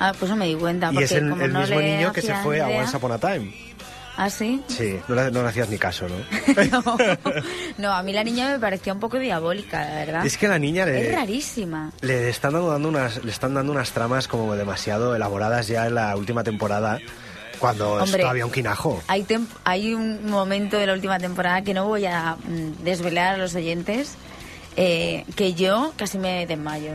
ah, 0.00 0.14
pues 0.18 0.30
no 0.30 0.36
me 0.36 0.46
di 0.46 0.54
cuenta. 0.54 0.90
Y 0.92 1.02
es 1.02 1.12
el, 1.12 1.30
como 1.30 1.44
el 1.44 1.52
no 1.52 1.60
mismo 1.60 1.80
niño 1.80 2.12
que 2.12 2.22
se 2.22 2.34
fue 2.36 2.60
a 2.60 2.68
Once 2.68 2.96
Upon 2.96 3.12
a 3.12 3.18
Time. 3.18 3.69
¿Ah, 4.16 4.28
sí? 4.28 4.62
Sí, 4.68 4.98
no 5.08 5.14
le, 5.14 5.30
no 5.30 5.42
le 5.42 5.48
hacías 5.48 5.68
ni 5.70 5.78
caso, 5.78 6.06
¿no? 6.08 6.16
no, 6.70 6.96
no, 7.78 7.92
a 7.92 8.02
mí 8.02 8.12
la 8.12 8.22
niña 8.24 8.50
me 8.50 8.58
parecía 8.58 8.92
un 8.92 9.00
poco 9.00 9.18
diabólica, 9.18 9.82
la 9.84 9.94
verdad. 9.94 10.26
Es 10.26 10.36
que 10.36 10.48
la 10.48 10.58
niña 10.58 10.84
le, 10.84 11.08
Es 11.08 11.14
rarísima. 11.14 11.92
le 12.02 12.28
están 12.28 12.52
dando 12.52 12.88
unas, 12.88 13.24
le 13.24 13.30
están 13.30 13.54
dando 13.54 13.72
unas 13.72 13.92
tramas 13.92 14.28
como 14.28 14.54
demasiado 14.56 15.14
elaboradas 15.14 15.68
ya 15.68 15.86
en 15.86 15.94
la 15.94 16.14
última 16.16 16.44
temporada, 16.44 16.98
cuando 17.58 17.96
es 17.98 18.04
Hombre. 18.04 18.22
todavía 18.22 18.44
un 18.44 18.52
quinajo. 18.52 19.02
Hay, 19.06 19.26
hay 19.64 19.94
un 19.94 20.28
momento 20.28 20.76
de 20.76 20.86
la 20.86 20.92
última 20.94 21.18
temporada 21.18 21.62
que 21.62 21.72
no 21.72 21.86
voy 21.86 22.06
a 22.06 22.36
mm, 22.36 22.84
desvelar 22.84 23.34
a 23.34 23.38
los 23.38 23.54
oyentes, 23.54 24.16
eh, 24.76 25.24
que 25.36 25.54
yo 25.54 25.92
casi 25.96 26.18
me 26.18 26.46
desmayo. 26.46 26.92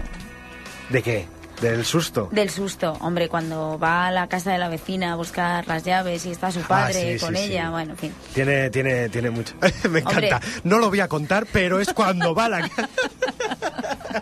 ¿De 0.89 1.01
qué? 1.01 1.28
¿Del 1.62 1.86
susto? 1.86 2.28
Del 2.32 2.50
susto, 2.50 2.94
hombre, 3.02 3.30
cuando 3.30 3.80
va 3.80 4.08
a 4.08 4.12
la 4.12 4.28
casa 4.28 4.52
de 4.52 4.58
la 4.58 4.68
vecina 4.68 5.13
a 5.13 5.15
buscar 5.15 5.65
las 5.68 5.84
llaves 5.84 6.26
y 6.26 6.32
está 6.32 6.52
su 6.52 6.60
padre 6.62 7.15
Ah, 7.15 7.18
sí, 7.18 7.26
con 7.26 7.36
sí, 7.36 7.44
ella, 7.44 7.65
sí. 7.65 7.72
bueno, 7.72 7.91
en 7.91 7.98
fin. 7.98 8.13
Tiene, 8.34 8.70
tiene, 8.70 9.10
tiene 9.10 9.30
mucho. 9.30 9.54
Me 9.89 10.00
Hombre. 10.04 10.28
encanta. 10.28 10.41
No 10.63 10.80
lo 10.80 10.89
voy 10.89 11.00
a 11.00 11.08
contar, 11.08 11.46
pero 11.52 11.80
es 11.80 11.94
cuando 11.94 12.36
va 12.36 12.46
a 12.46 12.50
la 12.50 12.70
casa. 12.70 12.89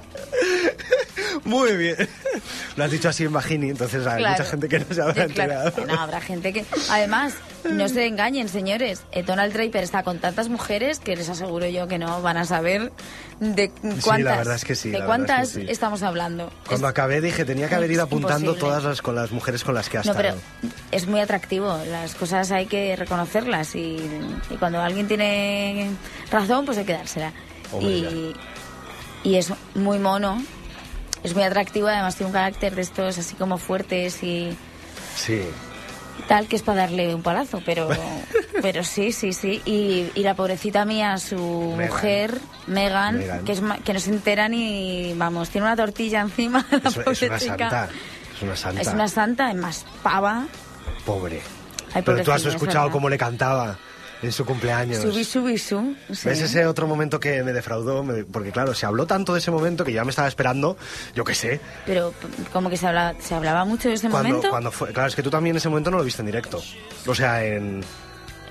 Muy 1.45 1.75
bien. 1.75 1.95
Lo 2.75 2.83
has 2.83 2.91
dicho 2.91 3.09
así 3.09 3.23
en 3.23 3.33
bajini, 3.33 3.69
entonces 3.69 4.05
hay 4.07 4.19
Claro. 4.19 4.37
mucha 4.37 4.49
gente 4.49 4.67
que 4.69 4.79
no 4.79 4.85
se 4.93 5.01
habrá 5.01 5.27
Sí, 5.27 5.33
claro. 5.33 5.53
enterado. 5.53 5.85
No, 5.87 6.01
habrá 6.01 6.21
gente 6.21 6.53
que... 6.53 6.65
Además, 6.89 7.33
no 7.69 7.87
se 7.87 8.07
engañen, 8.07 8.49
señores. 8.49 9.03
eh, 9.11 9.23
Donald 9.23 9.53
Draper 9.53 9.83
está 9.83 10.03
con 10.03 10.19
tantas 10.19 10.49
mujeres 10.49 10.99
que 10.99 11.15
les 11.15 11.29
aseguro 11.29 11.67
yo 11.67 11.87
que 11.87 11.97
no 11.99 12.21
van 12.21 12.37
a 12.37 12.45
saber 12.45 12.91
de 13.39 13.69
cuántas, 14.03 14.37
verdad 14.37 14.55
es 14.55 14.65
que 14.65 14.75
sí, 14.75 14.89
de 14.89 14.99
la 14.99 15.05
verdad 15.05 15.25
es 15.43 15.49
que 15.49 15.55
cuántas 15.55 15.67
sí. 15.67 15.71
estamos 15.71 16.03
hablando. 16.03 16.51
Cuando 16.67 16.87
Es- 16.87 16.91
acabé 16.91 17.21
dije, 17.21 17.45
tenía 17.45 17.67
que 17.69 17.75
haber 17.75 17.91
ido 17.91 18.03
apuntando 18.03 18.51
imposible. 18.51 18.59
todas 18.59 18.83
las 18.83 19.01
con 19.01 19.15
las 19.15 19.31
mujeres 19.31 19.63
con 19.63 19.75
las 19.75 19.89
que 19.89 19.97
has 19.99 20.05
No, 20.05 20.13
pero 20.15 20.35
es 20.91 21.07
muy 21.07 21.19
atractivo. 21.19 21.77
Las 21.89 22.15
cosas 22.15 22.51
hay 22.51 22.65
que 22.65 22.95
reconocerlas 22.95 23.75
y, 23.75 23.97
y 24.49 24.55
cuando 24.59 24.81
alguien 24.81 25.07
tiene 25.07 25.89
razón, 26.31 26.65
pues 26.65 26.77
hay 26.77 26.85
que 26.85 26.93
dársela. 26.93 27.31
Y 29.23 29.35
es 29.35 29.51
muy 29.75 29.99
mono, 29.99 30.41
es 31.23 31.33
muy 31.33 31.43
atractivo, 31.43 31.87
además 31.87 32.15
tiene 32.15 32.27
un 32.27 32.33
carácter 32.33 32.75
de 32.75 32.81
estos 32.81 33.17
así 33.17 33.35
como 33.35 33.57
fuertes 33.57 34.21
y 34.23 34.55
Sí. 35.15 35.41
tal, 36.27 36.47
que 36.47 36.55
es 36.55 36.61
para 36.63 36.81
darle 36.81 37.13
un 37.15 37.21
palazo, 37.23 37.61
pero, 37.65 37.87
pero 38.61 38.83
sí, 38.83 39.11
sí, 39.11 39.33
sí. 39.33 39.61
Y, 39.65 40.09
y 40.15 40.23
la 40.23 40.35
pobrecita 40.35 40.85
mía, 40.85 41.17
su 41.17 41.73
Meghan. 41.77 41.89
mujer, 41.91 42.37
Megan, 42.67 43.43
que, 43.45 43.51
es, 43.53 43.61
que 43.83 43.93
no 43.93 43.99
se 43.99 44.09
entera 44.11 44.47
ni, 44.49 45.13
vamos, 45.15 45.49
tiene 45.49 45.67
una 45.67 45.75
tortilla 45.75 46.21
encima. 46.21 46.65
la 46.71 46.89
Es, 46.89 46.97
es 46.97 47.21
una 47.29 47.39
chica. 47.39 47.57
santa. 47.69 47.89
Es 48.35 48.41
una 48.41 48.55
santa. 48.55 48.81
Es 48.81 48.87
una 48.87 49.07
santa, 49.07 49.49
es 49.51 49.55
más 49.57 49.85
pava. 50.01 50.45
Pobre. 51.05 51.41
Ay, 51.93 52.01
Pero 52.03 52.23
tú 52.23 52.31
has 52.31 52.45
escuchado 52.45 52.89
cómo 52.89 53.07
le 53.09 53.17
cantaba 53.17 53.77
en 54.23 54.31
su 54.31 54.45
cumpleaños. 54.45 55.01
Subi, 55.01 55.23
subi, 55.23 55.57
su. 55.57 55.95
sí. 56.13 56.27
¿Ves 56.29 56.41
ese 56.41 56.65
otro 56.65 56.87
momento 56.87 57.19
que 57.19 57.43
me 57.43 57.53
defraudó? 57.53 58.03
Me- 58.03 58.23
Porque 58.23 58.51
claro, 58.51 58.73
se 58.73 58.85
habló 58.85 59.05
tanto 59.05 59.33
de 59.33 59.39
ese 59.39 59.51
momento 59.51 59.83
que 59.83 59.93
ya 59.93 60.03
me 60.03 60.09
estaba 60.11 60.27
esperando, 60.27 60.77
yo 61.15 61.23
qué 61.23 61.35
sé, 61.35 61.59
Pero 61.85 62.13
como 62.51 62.69
que 62.69 62.77
se 62.77 62.87
hablaba, 62.87 63.13
se 63.19 63.35
hablaba 63.35 63.65
mucho 63.65 63.89
de 63.89 63.95
ese 63.95 64.09
cuando, 64.09 64.29
momento. 64.29 64.49
cuando 64.49 64.71
fue... 64.71 64.91
Claro, 64.93 65.09
es 65.09 65.15
que 65.15 65.23
tú 65.23 65.29
también 65.29 65.55
ese 65.57 65.69
momento 65.69 65.91
no 65.91 65.97
lo 65.97 66.03
viste 66.03 66.21
en 66.21 66.25
directo. 66.27 66.61
O 67.07 67.13
sea, 67.15 67.43
en... 67.45 67.83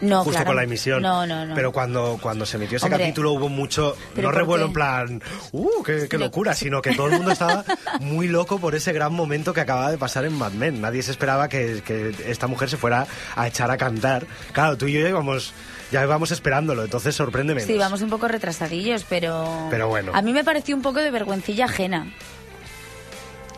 no, 0.02 0.18
justo 0.24 0.32
claro. 0.32 0.46
con 0.46 0.56
la 0.56 0.64
emisión. 0.64 1.00
No, 1.00 1.26
no, 1.26 1.46
no. 1.46 1.54
Pero 1.54 1.72
cuando, 1.72 2.18
cuando 2.20 2.44
se 2.44 2.56
emitió 2.56 2.76
ese 2.76 2.86
Hombre. 2.86 3.00
capítulo 3.00 3.32
hubo 3.32 3.48
mucho, 3.48 3.96
¿Pero 4.14 4.28
no 4.28 4.34
revuelo 4.36 4.66
en 4.66 4.72
plan, 4.72 5.22
¡uh, 5.52 5.82
qué, 5.82 6.18
locura! 6.18 6.54
Sino 6.54 6.82
que 6.82 6.94
todo 6.94 7.06
el 7.06 7.14
mundo 7.14 7.30
estaba 7.30 7.64
muy 8.00 8.28
loco 8.28 8.58
por 8.58 8.74
ese 8.74 8.92
gran 8.92 9.14
momento 9.14 9.54
que 9.54 9.60
acababa 9.60 9.90
de 9.90 9.98
pasar 9.98 10.24
en 10.24 10.34
Mad 10.34 10.52
Men. 10.52 10.80
Nadie 10.80 11.02
se 11.02 11.12
esperaba 11.12 11.48
que, 11.48 11.82
que 11.84 12.14
esta 12.26 12.48
mujer 12.48 12.68
se 12.68 12.76
fuera 12.76 13.06
a 13.36 13.46
echar 13.46 13.70
a 13.70 13.76
cantar. 13.76 14.26
Claro, 14.52 14.76
tú 14.76 14.86
y 14.86 14.92
yo 14.92 15.00
ya 15.00 15.08
íbamos, 15.08 15.54
ya 15.92 16.02
íbamos 16.02 16.32
esperándolo, 16.32 16.84
entonces 16.84 17.14
sorprende 17.14 17.54
menos. 17.54 17.68
Sí, 17.68 17.78
vamos 17.78 18.02
un 18.02 18.10
poco 18.10 18.26
retrasadillos, 18.26 19.04
pero... 19.08 19.68
Pero 19.70 19.88
bueno. 19.88 20.12
A 20.14 20.22
mí 20.22 20.32
me 20.32 20.42
pareció 20.42 20.74
un 20.74 20.82
poco 20.82 20.98
de 21.00 21.10
vergüencilla 21.10 21.66
ajena. 21.66 22.12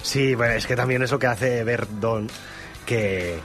Sí, 0.03 0.35
bueno, 0.35 0.53
es 0.55 0.67
que 0.67 0.77
también 0.77 1.03
es 1.03 1.11
lo 1.11 1.19
que 1.19 1.27
hace 1.27 1.65
ver 1.65 1.87
Don, 2.01 2.29
que... 2.85 3.41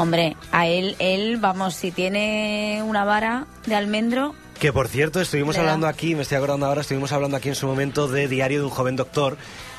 Hombre, 0.00 0.34
a 0.50 0.66
él, 0.66 0.96
él, 0.98 1.36
vamos, 1.36 1.74
si 1.74 1.90
tiene 1.90 2.82
una 2.86 3.04
vara 3.04 3.44
de 3.66 3.74
almendro... 3.74 4.34
Que 4.58 4.72
por 4.72 4.88
cierto, 4.88 5.20
estuvimos 5.22 5.56
hablando 5.58 5.86
aquí, 5.86 6.14
me 6.14 6.22
estoy 6.22 6.36
acordando 6.36 6.64
ahora, 6.66 6.80
estuvimos 6.82 7.12
hablando 7.12 7.36
aquí 7.36 7.48
en 7.50 7.54
su 7.54 7.66
momento 7.66 8.08
de 8.08 8.26
Diario 8.28 8.58
de 8.60 8.64
un 8.66 8.70
joven 8.70 8.94
doctor, 8.96 9.36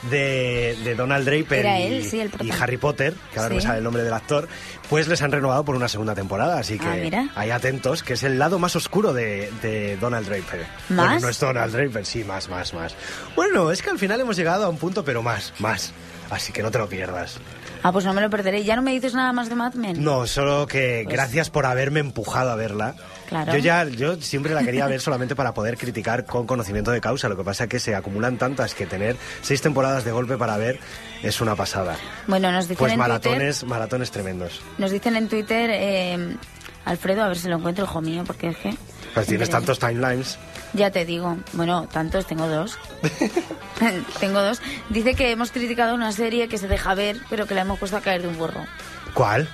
de, 0.09 0.75
de 0.83 0.95
Donald 0.95 1.25
Draper 1.25 1.65
y, 1.65 1.83
él, 1.83 2.03
sí, 2.05 2.21
y. 2.41 2.51
Harry 2.51 2.77
Potter, 2.77 3.13
que 3.31 3.37
ahora 3.39 3.49
no 3.49 3.55
me 3.55 3.61
Sí. 3.61 3.67
sale 3.67 3.77
el 3.79 3.83
nombre 3.83 4.03
del 4.03 4.13
actor, 4.13 4.47
pues 4.89 5.07
les 5.07 5.21
han 5.21 5.31
renovado 5.31 5.63
por 5.65 5.75
una 5.75 5.87
segunda 5.87 6.15
temporada, 6.15 6.57
así 6.59 6.79
que 6.79 7.11
Ah, 7.15 7.27
ahí 7.35 7.49
atentos, 7.51 8.01
que 8.01 8.13
es 8.13 8.23
el 8.23 8.39
lado 8.39 8.57
más 8.59 8.75
oscuro 8.75 9.13
de, 9.13 9.51
de 9.61 9.97
Donald 9.97 10.27
Draper. 10.27 10.65
¿Más? 10.89 11.05
Bueno, 11.07 11.19
no 11.21 11.29
es 11.29 11.39
Donald 11.39 11.73
Draper, 11.73 12.05
sí, 12.05 12.23
más, 12.23 12.49
más, 12.49 12.73
más. 12.73 12.95
Bueno, 13.35 13.71
es 13.71 13.83
que 13.83 13.89
al 13.91 13.99
final 13.99 14.19
hemos 14.21 14.35
llegado 14.35 14.65
a 14.65 14.69
un 14.69 14.77
punto, 14.77 15.03
pero 15.03 15.21
más, 15.21 15.53
más. 15.59 15.93
Así 16.31 16.51
que 16.53 16.63
no 16.63 16.71
te 16.71 16.79
lo 16.79 16.87
pierdas. 16.89 17.39
Ah, 17.83 17.91
pues 17.91 18.05
no 18.05 18.13
me 18.13 18.21
lo 18.21 18.29
perderé. 18.29 18.63
¿Ya 18.63 18.75
no 18.75 18.81
me 18.81 18.91
dices 18.91 19.13
nada 19.13 19.33
más 19.33 19.49
de 19.49 19.55
Mad 19.55 19.73
Men? 19.73 20.03
No, 20.03 20.27
solo 20.27 20.67
que 20.67 21.01
Pues- 21.03 21.15
gracias 21.15 21.49
por 21.49 21.65
haberme 21.65 21.99
empujado 21.99 22.51
a 22.51 22.55
verla. 22.55 22.95
Claro. 23.27 23.53
Yo 23.53 23.59
ya, 23.59 23.85
yo 23.85 24.17
siempre 24.21 24.53
la 24.53 24.61
quería 24.63 24.85
ver 24.87 24.99
solamente 24.99 25.35
para 25.35 25.53
poder 25.53 25.77
criticar 25.77 26.25
con 26.25 26.45
conocimiento 26.45 26.91
de 26.91 26.99
causa. 27.01 27.29
Lo 27.29 27.37
que 27.37 27.43
pasa 27.43 27.63
es 27.63 27.69
que 27.69 27.79
se 27.79 27.95
acumulan 27.95 28.37
tantas 28.37 28.75
que 28.75 28.85
tener 28.85 29.15
seis 29.41 29.61
temporadas 29.61 30.03
de 30.03 30.11
golpe 30.11 30.37
para 30.37 30.57
ver 30.57 30.79
es 31.23 31.39
una 31.41 31.55
pasada. 31.55 31.95
Bueno, 32.27 32.51
nos 32.51 32.65
dicen 32.65 32.77
Pues 32.77 32.93
en 32.93 32.99
maratones, 32.99 33.63
maratones 33.63 34.11
tremendos. 34.11 34.61
Nos 34.77 34.91
dicen 34.91 35.15
en 35.15 35.27
Twitter... 35.29 35.69
eh, 35.73 36.35
Alfredo, 36.83 37.23
a 37.23 37.27
ver 37.27 37.37
si 37.37 37.47
lo 37.47 37.57
encuentro, 37.57 37.85
hijo 37.85 38.01
mío, 38.01 38.23
porque 38.25 38.47
es 38.49 38.57
que... 38.57 38.73
Pues 39.13 39.27
tienes 39.27 39.49
tantos 39.49 39.77
timelines. 39.79 40.37
Ya 40.73 40.89
te 40.91 41.03
digo. 41.05 41.37
Bueno, 41.53 41.87
tantos, 41.91 42.25
tengo 42.27 42.47
dos. 42.47 42.77
tengo 44.19 44.41
dos. 44.41 44.61
Dice 44.89 45.15
que 45.15 45.31
hemos 45.31 45.51
criticado 45.51 45.95
una 45.95 46.11
serie 46.11 46.47
que 46.47 46.57
se 46.57 46.67
deja 46.67 46.93
ver, 46.95 47.17
pero 47.29 47.45
que 47.47 47.55
la 47.55 47.61
hemos 47.61 47.79
puesto 47.79 47.97
a 47.97 48.01
caer 48.01 48.21
de 48.21 48.27
un 48.29 48.37
burro. 48.37 48.65
¿Cuál? 49.13 49.49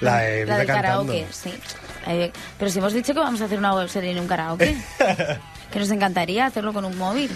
La 0.00 0.18
de 0.18 0.46
la 0.46 0.56
cantando. 0.66 0.82
karaoke, 0.82 1.26
sí. 1.30 1.52
De- 2.06 2.32
Pero 2.58 2.70
si 2.70 2.78
hemos 2.78 2.92
dicho 2.92 3.12
que 3.14 3.20
vamos 3.20 3.40
a 3.40 3.44
hacer 3.44 3.58
una 3.58 3.74
webserie 3.74 4.10
en 4.12 4.18
un 4.20 4.26
karaoke. 4.28 4.76
que 5.72 5.78
nos 5.78 5.90
encantaría 5.90 6.46
hacerlo 6.46 6.72
con 6.72 6.84
un 6.84 6.96
móvil. 6.98 7.30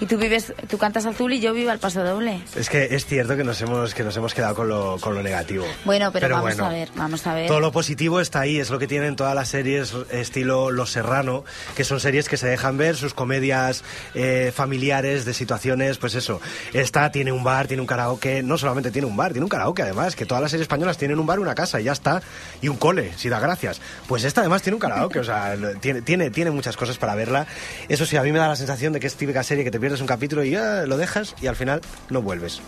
Y 0.00 0.06
tú 0.06 0.18
vives, 0.18 0.52
tú 0.68 0.76
cantas 0.76 1.06
azul 1.06 1.32
y 1.32 1.40
yo 1.40 1.52
vivo 1.52 1.70
al 1.70 1.78
paso 1.78 2.02
doble. 2.02 2.42
Es 2.56 2.68
que 2.68 2.94
es 2.94 3.06
cierto 3.06 3.36
que 3.36 3.44
nos 3.44 3.60
hemos, 3.62 3.94
que 3.94 4.02
nos 4.02 4.16
hemos 4.16 4.34
quedado 4.34 4.54
con 4.54 4.68
lo, 4.68 4.98
con 5.00 5.14
lo 5.14 5.22
negativo. 5.22 5.64
Bueno, 5.84 6.10
pero, 6.12 6.28
vamos 6.28 6.42
bueno. 6.42 6.66
a 6.66 6.68
ver, 6.68 6.88
vamos 6.96 7.26
a 7.26 7.34
ver. 7.34 7.46
Todo 7.46 7.60
lo 7.60 7.72
positivo 7.72 8.20
está 8.20 8.40
ahí, 8.40 8.58
es 8.58 8.70
lo 8.70 8.78
que 8.78 8.86
tienen 8.86 9.16
todas 9.16 9.34
las 9.34 9.48
series 9.48 9.94
estilo 10.10 10.70
Los 10.70 10.90
Serrano, 10.90 11.44
que 11.76 11.84
son 11.84 12.00
series 12.00 12.28
que 12.28 12.36
se 12.36 12.48
dejan 12.48 12.76
ver, 12.76 12.96
sus 12.96 13.14
comedias 13.14 13.84
eh, 14.14 14.52
familiares 14.54 15.24
de 15.24 15.32
situaciones, 15.32 15.98
pues 15.98 16.14
eso. 16.14 16.40
Esta 16.72 17.10
tiene 17.12 17.30
un 17.30 17.44
bar, 17.44 17.68
tiene 17.68 17.80
un 17.80 17.86
karaoke, 17.86 18.42
no 18.42 18.58
solamente 18.58 18.90
tiene 18.90 19.06
un 19.06 19.16
bar, 19.16 19.32
tiene 19.32 19.44
un 19.44 19.50
karaoke 19.50 19.82
además, 19.82 20.16
que 20.16 20.26
todas 20.26 20.42
las 20.42 20.50
series 20.50 20.64
españolas 20.64 20.98
tienen 20.98 21.18
un 21.18 21.26
bar, 21.26 21.38
una 21.38 21.54
casa 21.54 21.80
y 21.80 21.84
ya 21.84 21.92
está, 21.92 22.20
y 22.60 22.68
un 22.68 22.76
cole, 22.76 23.12
si 23.16 23.28
da 23.28 23.38
gracias. 23.38 23.80
Pues 24.08 24.24
esta 24.24 24.40
además 24.40 24.62
tiene 24.62 24.74
un 24.74 24.80
karaoke, 24.80 25.20
o 25.20 25.24
sea, 25.24 25.56
tiene, 25.80 26.02
tiene, 26.02 26.30
tiene 26.30 26.50
muchas 26.50 26.76
cosas 26.76 26.98
para 26.98 27.14
verla. 27.14 27.46
Eso 27.88 28.06
sí, 28.06 28.16
a 28.16 28.22
mí 28.22 28.32
me 28.32 28.38
da 28.38 28.48
la 28.48 28.56
sensación 28.56 28.92
de 28.92 29.00
que 29.00 29.06
es 29.06 29.14
típica 29.14 29.42
serie 29.42 29.62
que 29.62 29.70
te 29.70 29.78
pierdes 29.84 30.00
un 30.00 30.06
capítulo 30.06 30.42
y 30.44 30.50
ya 30.52 30.86
lo 30.86 30.96
dejas 30.96 31.34
y 31.42 31.46
al 31.46 31.56
final 31.56 31.82
no 32.08 32.22
vuelves. 32.22 32.62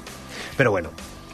Pero 0.58 0.70
bueno, 0.70 0.90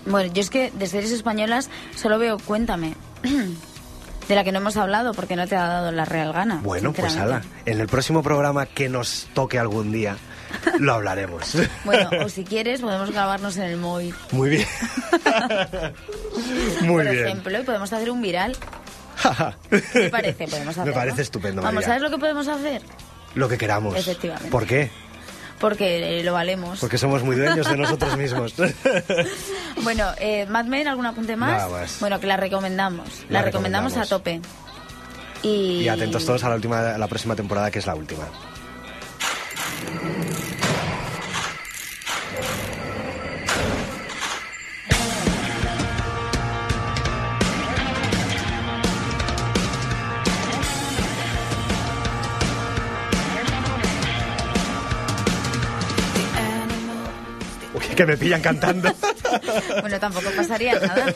Bueno, 0.06 0.32
yo 0.32 0.40
es 0.40 0.48
que 0.48 0.70
de 0.70 0.86
series 0.86 1.10
españolas 1.10 1.70
solo 1.96 2.18
veo 2.20 2.38
Cuéntame. 2.38 2.94
De 4.28 4.36
la 4.36 4.44
que 4.44 4.52
no 4.52 4.58
hemos 4.58 4.76
hablado 4.76 5.12
porque 5.14 5.34
no 5.34 5.48
te 5.48 5.56
ha 5.56 5.66
dado 5.66 5.90
la 5.90 6.04
real 6.04 6.32
gana. 6.32 6.60
Bueno, 6.62 6.92
pues 6.92 7.16
ala, 7.16 7.42
en 7.66 7.80
el 7.80 7.88
próximo 7.88 8.22
programa 8.22 8.66
que 8.66 8.88
nos 8.88 9.26
toque 9.34 9.58
algún 9.58 9.90
día, 9.90 10.16
lo 10.78 10.94
hablaremos. 10.94 11.56
Bueno, 11.84 12.08
o 12.24 12.28
si 12.28 12.44
quieres 12.44 12.80
podemos 12.80 13.10
grabarnos 13.10 13.56
en 13.56 13.64
el 13.64 13.76
móvil. 13.78 14.14
Muy 14.30 14.50
bien. 14.50 14.66
Muy 16.82 17.02
por 17.04 17.12
bien. 17.12 17.26
ejemplo, 17.26 17.58
y 17.60 17.64
podemos 17.64 17.92
hacer 17.92 18.08
un 18.10 18.22
viral. 18.22 18.56
¿Qué 19.92 20.08
parece? 20.10 20.46
Podemos 20.46 20.76
Me 20.76 20.82
hacerlo. 20.82 20.94
parece 20.94 21.22
estupendo, 21.22 21.60
Vamos, 21.62 21.74
María. 21.74 21.88
¿sabes 21.88 22.02
lo 22.02 22.10
que 22.10 22.18
podemos 22.18 22.46
hacer? 22.46 22.82
Lo 23.34 23.48
que 23.48 23.58
queramos. 23.58 23.96
Efectivamente. 23.96 24.50
¿Por 24.50 24.66
qué? 24.66 24.90
Porque 25.62 26.18
eh, 26.18 26.24
lo 26.24 26.32
valemos. 26.32 26.80
Porque 26.80 26.98
somos 26.98 27.22
muy 27.22 27.36
dueños 27.36 27.64
de 27.68 27.76
nosotros 27.76 28.16
mismos. 28.18 28.52
Bueno, 29.84 30.06
eh, 30.18 30.44
Mad 30.46 30.66
Men, 30.66 30.88
¿algún 30.88 31.06
apunte 31.06 31.36
más? 31.36 31.52
Nada 31.52 31.68
más. 31.68 32.00
Bueno, 32.00 32.20
que 32.20 32.26
la 32.26 32.36
recomendamos. 32.36 33.24
La, 33.28 33.38
La 33.38 33.42
recomendamos, 33.42 33.96
a 33.96 34.04
tope. 34.04 34.40
Y... 35.42 35.82
y 35.82 35.88
atentos 35.88 36.26
todos 36.26 36.42
a 36.44 36.48
la 36.48 36.56
última, 36.56 36.94
a 36.94 36.98
la 36.98 37.06
próxima 37.06 37.34
temporada, 37.36 37.70
que 37.70 37.78
es 37.78 37.86
la 37.86 37.94
última. 37.94 38.24
Que 58.02 58.12
me 58.12 58.16
pillan 58.16 58.40
cantando. 58.42 58.92
Bueno, 59.80 59.98
tampoco 59.98 60.28
pasaría 60.36 60.78
nada. 60.78 61.14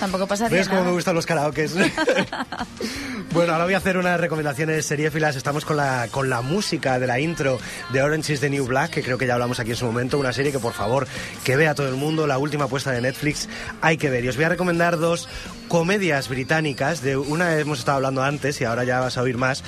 Tampoco 0.00 0.26
pasaría 0.26 0.56
¿Ves 0.58 0.68
cómo 0.68 0.80
nada. 0.80 0.90
me 0.90 0.96
gustan 0.96 1.14
los 1.14 1.26
karaokes? 1.26 1.74
bueno, 3.32 3.52
ahora 3.52 3.64
voy 3.66 3.74
a 3.74 3.76
hacer 3.76 3.98
unas 3.98 4.18
recomendaciones 4.18 4.86
seriéfilas. 4.86 5.36
Estamos 5.36 5.66
con 5.66 5.76
la, 5.76 6.08
con 6.10 6.30
la 6.30 6.40
música 6.40 6.98
de 6.98 7.06
la 7.06 7.20
intro 7.20 7.58
de 7.92 8.02
Orange 8.02 8.32
is 8.32 8.40
the 8.40 8.48
New 8.48 8.64
Black, 8.66 8.90
que 8.90 9.02
creo 9.02 9.18
que 9.18 9.26
ya 9.26 9.34
hablamos 9.34 9.60
aquí 9.60 9.70
en 9.70 9.76
su 9.76 9.84
momento. 9.84 10.18
Una 10.18 10.32
serie 10.32 10.50
que, 10.50 10.58
por 10.58 10.72
favor, 10.72 11.06
que 11.44 11.56
vea 11.56 11.74
todo 11.74 11.88
el 11.88 11.96
mundo. 11.96 12.26
La 12.26 12.38
última 12.38 12.64
apuesta 12.64 12.90
de 12.90 13.02
Netflix 13.02 13.48
hay 13.82 13.98
que 13.98 14.08
ver. 14.08 14.24
Y 14.24 14.28
os 14.28 14.36
voy 14.36 14.46
a 14.46 14.48
recomendar 14.48 14.98
dos 14.98 15.28
comedias 15.68 16.30
británicas. 16.30 17.02
De 17.02 17.18
una 17.18 17.58
hemos 17.58 17.80
estado 17.80 17.96
hablando 17.96 18.22
antes 18.22 18.58
y 18.62 18.64
ahora 18.64 18.84
ya 18.84 19.00
vas 19.00 19.18
a 19.18 19.22
oír 19.22 19.36
más. 19.36 19.62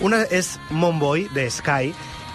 Una 0.00 0.22
es 0.22 0.60
Monboy 0.68 1.28
de 1.34 1.50
Sky 1.50 1.94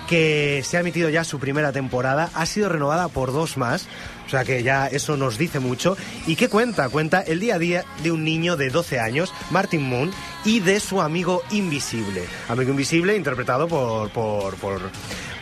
que 0.10 0.64
se 0.66 0.76
ha 0.76 0.80
emitido 0.80 1.08
ya 1.10 1.24
su 1.24 1.38
primera 1.38 1.72
temporada, 1.72 2.32
ha 2.34 2.48
sido 2.48 2.68
renovada 2.68 3.10
por 3.10 3.32
dos 3.32 3.58
más, 3.58 3.88
o 4.26 4.30
sea 4.30 4.44
que 4.44 4.64
ya 4.64 4.88
eso 4.88 5.18
nos 5.18 5.38
dice 5.38 5.60
mucho. 5.60 5.96
¿Y 6.26 6.36
qué 6.36 6.50
cuenta? 6.50 6.90
Cuenta 6.90 7.22
el 7.22 7.40
día 7.40 7.56
a 7.56 7.60
día 7.60 7.86
de 8.02 8.12
un 8.12 8.24
niño 8.24 8.58
de 8.58 8.72
12 8.72 9.00
años, 9.00 9.32
Martin 9.52 9.88
Moon, 9.88 10.12
y 10.44 10.62
de 10.62 10.80
su 10.80 11.02
amigo 11.02 11.44
invisible. 11.52 12.24
Amigo 12.48 12.72
invisible 12.72 13.16
interpretado 13.16 13.68
por, 13.68 14.10
por, 14.10 14.56
por, 14.56 14.82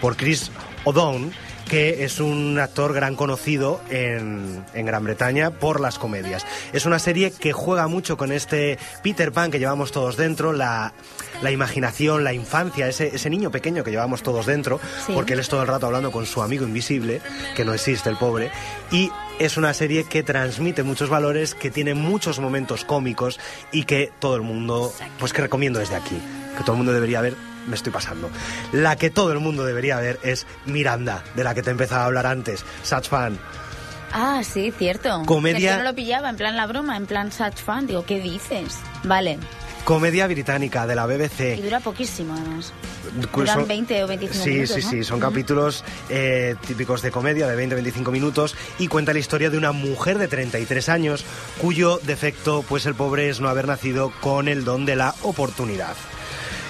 por 0.01 0.17
Chris 0.17 0.51
O'Donnell 0.83 1.31
que 1.69 2.03
es 2.05 2.19
un 2.19 2.57
actor 2.59 2.93
gran 2.93 3.15
conocido 3.15 3.81
en, 3.89 4.63
en 4.73 4.85
Gran 4.85 5.03
Bretaña 5.03 5.51
por 5.51 5.79
las 5.79 5.99
comedias. 5.99 6.45
Es 6.73 6.85
una 6.85 6.99
serie 6.99 7.31
que 7.31 7.51
juega 7.53 7.87
mucho 7.87 8.17
con 8.17 8.31
este 8.31 8.77
Peter 9.03 9.31
Pan 9.31 9.51
que 9.51 9.59
llevamos 9.59 9.91
todos 9.91 10.17
dentro, 10.17 10.53
la, 10.53 10.93
la 11.41 11.51
imaginación, 11.51 12.23
la 12.23 12.33
infancia, 12.33 12.87
ese, 12.87 13.15
ese 13.15 13.29
niño 13.29 13.51
pequeño 13.51 13.83
que 13.83 13.91
llevamos 13.91 14.23
todos 14.23 14.45
dentro, 14.45 14.79
Sí. 15.05 15.13
porque 15.13 15.33
él 15.33 15.39
es 15.39 15.49
todo 15.49 15.61
el 15.61 15.67
rato 15.67 15.85
hablando 15.85 16.11
con 16.11 16.25
su 16.25 16.41
amigo 16.41 16.63
invisible, 16.65 17.21
que 17.55 17.65
no 17.65 17.73
existe 17.73 18.09
el 18.09 18.17
pobre, 18.17 18.49
y 18.91 19.11
es 19.39 19.57
una 19.57 19.73
serie 19.73 20.05
que 20.05 20.23
transmite 20.23 20.83
muchos 20.83 21.09
valores, 21.09 21.53
que 21.53 21.69
tiene 21.69 21.93
muchos 21.93 22.39
momentos 22.39 22.85
cómicos 22.85 23.39
y 23.71 23.83
que 23.83 24.11
todo 24.19 24.35
el 24.35 24.41
mundo, 24.41 24.93
pues 25.19 25.33
que 25.33 25.41
recomiendo 25.41 25.79
desde 25.79 25.95
aquí, 25.95 26.17
que 26.57 26.63
todo 26.63 26.71
el 26.73 26.77
mundo 26.77 26.93
debería 26.93 27.21
ver, 27.21 27.35
me 27.67 27.75
estoy 27.75 27.91
pasando. 27.91 28.29
La 28.71 28.95
que 28.95 29.09
todo 29.09 29.31
el 29.31 29.39
mundo 29.39 29.65
debería 29.65 29.97
ver 29.97 30.19
es 30.23 30.45
Miranda, 30.65 31.23
de 31.35 31.43
la 31.43 31.53
que 31.53 31.61
te 31.63 31.71
empezaba 31.71 32.03
a 32.03 32.05
hablar 32.05 32.25
antes, 32.25 32.63
Such 32.83 33.07
Fan. 33.09 33.37
Ah, 34.13 34.41
sí, 34.43 34.71
cierto. 34.77 35.23
Comedia- 35.25 35.77
no 35.77 35.83
lo 35.83 35.93
pillaba, 35.93 36.29
en 36.29 36.37
plan 36.37 36.55
la 36.55 36.65
broma, 36.65 36.95
en 36.95 37.05
plan 37.07 37.29
such 37.29 37.57
fan. 37.57 37.87
Digo, 37.87 38.05
¿qué 38.05 38.21
dices? 38.21 38.77
Vale. 39.03 39.37
Comedia 39.83 40.27
británica 40.27 40.87
de 40.87 40.95
la 40.95 41.03
Y 41.03 41.07
BBC. 41.17 41.61
dura 41.61 41.81
poquísimo, 41.81 42.33
además. 42.33 42.71
Duran 43.33 43.55
son- 43.59 43.67
20 43.67 44.03
o 44.03 44.07
25 44.07 44.43
sí, 44.43 44.49
minutos, 44.51 44.75
Sí, 44.75 44.81
¿no? 44.81 44.89
sí, 44.91 45.03
son 45.03 45.19
capítulos 45.19 45.83
eh, 46.09 46.55
típicos 46.65 47.01
de 47.01 47.11
comedia 47.11 47.47
de 47.47 47.55
20-25 47.57 48.11
minutos 48.11 48.55
y 48.79 48.87
cuenta 48.87 49.11
la 49.13 49.19
historia 49.19 49.49
de 49.49 49.57
una 49.57 49.73
mujer 49.73 50.17
de 50.19 50.27
33 50.29 50.87
años 50.89 51.25
cuyo 51.61 51.99
defecto, 52.03 52.63
pues 52.67 52.85
el 52.85 52.95
pobre 52.95 53.29
es 53.29 53.39
no 53.41 53.49
haber 53.49 53.67
nacido 53.67 54.11
con 54.21 54.47
el 54.47 54.63
don 54.63 54.85
de 54.85 54.95
la 54.95 55.15
oportunidad. 55.21 55.95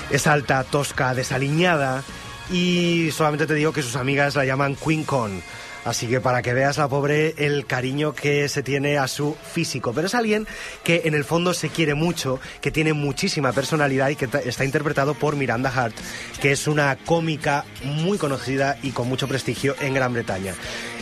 Es 0.10 0.28
alta, 0.28 0.64
tosca, 0.64 1.14
desaliñada 1.14 2.04
y 2.50 3.10
solamente 3.12 3.46
te 3.46 3.54
digo 3.56 3.74
que 3.74 3.82
sus 3.82 3.96
amigas 3.96 4.36
la 4.36 4.46
llaman 4.46 4.76
Queen 4.76 5.04
Con. 5.04 5.42
Así 5.88 6.06
que 6.08 6.20
para 6.20 6.42
que 6.42 6.54
veas 6.54 6.78
la 6.78 6.90
pobre 6.90 7.34
el 7.38 7.66
cariño 7.66 8.14
que 8.14 8.50
se 8.50 8.62
tiene 8.62 8.98
a 8.98 9.08
su 9.08 9.38
físico. 9.54 9.94
Pero 9.94 10.08
es 10.08 10.16
alguien 10.16 10.46
que 10.84 11.04
en 11.06 11.14
el 11.14 11.24
fondo 11.24 11.54
se 11.54 11.70
quiere 11.70 11.94
mucho, 11.94 12.42
que 12.60 12.72
tiene 12.72 12.92
muchísima 12.92 13.54
personalidad 13.54 14.10
y 14.10 14.18
que 14.18 14.28
está 14.44 14.66
interpretado 14.66 15.14
por 15.14 15.38
Miranda 15.38 15.72
Hart, 15.74 15.96
que 16.42 16.52
es 16.52 16.68
una 16.68 16.98
cómica 16.98 17.64
muy 17.86 18.18
conocida 18.18 18.78
y 18.84 18.92
con 18.92 19.08
mucho 19.08 19.30
prestigio 19.30 19.76
en 19.80 19.94
Gran 19.94 20.12
Bretaña. 20.12 20.56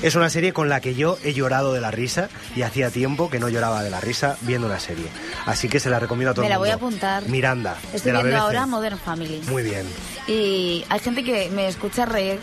Es 0.03 0.13
una 0.13 0.29
serie 0.29 0.53
con 0.53 0.69
la 0.69 0.81
que 0.81 0.93
yo 0.93 1.17
he 1.23 1.33
llorado 1.33 1.73
de 1.73 1.81
la 1.81 1.89
risa 1.89 2.29
y 2.55 2.61
hacía 2.61 2.91
tiempo 2.91 3.31
que 3.31 3.39
no 3.39 3.49
lloraba 3.49 3.81
de 3.81 3.89
la 3.89 4.01
risa 4.01 4.37
viendo 4.41 4.67
una 4.67 4.79
serie. 4.79 5.07
Así 5.47 5.67
que 5.67 5.79
se 5.79 5.89
la 5.89 5.99
recomiendo 5.99 6.29
a 6.29 6.33
todo 6.35 6.43
Me 6.43 6.47
el 6.47 6.51
la 6.53 6.59
voy 6.59 6.69
a 6.69 6.75
apuntar. 6.75 7.27
Miranda. 7.27 7.75
Estoy 7.91 8.11
de 8.11 8.13
la 8.13 8.23
viendo 8.23 8.37
BBC. 8.37 8.45
ahora 8.45 8.65
Modern 8.67 8.99
Family. 8.99 9.41
Muy 9.47 9.63
bien. 9.63 9.87
Y 10.27 10.85
hay 10.89 10.99
gente 10.99 11.23
que 11.23 11.49
me 11.49 11.67
escucha 11.67 12.05
reír 12.05 12.39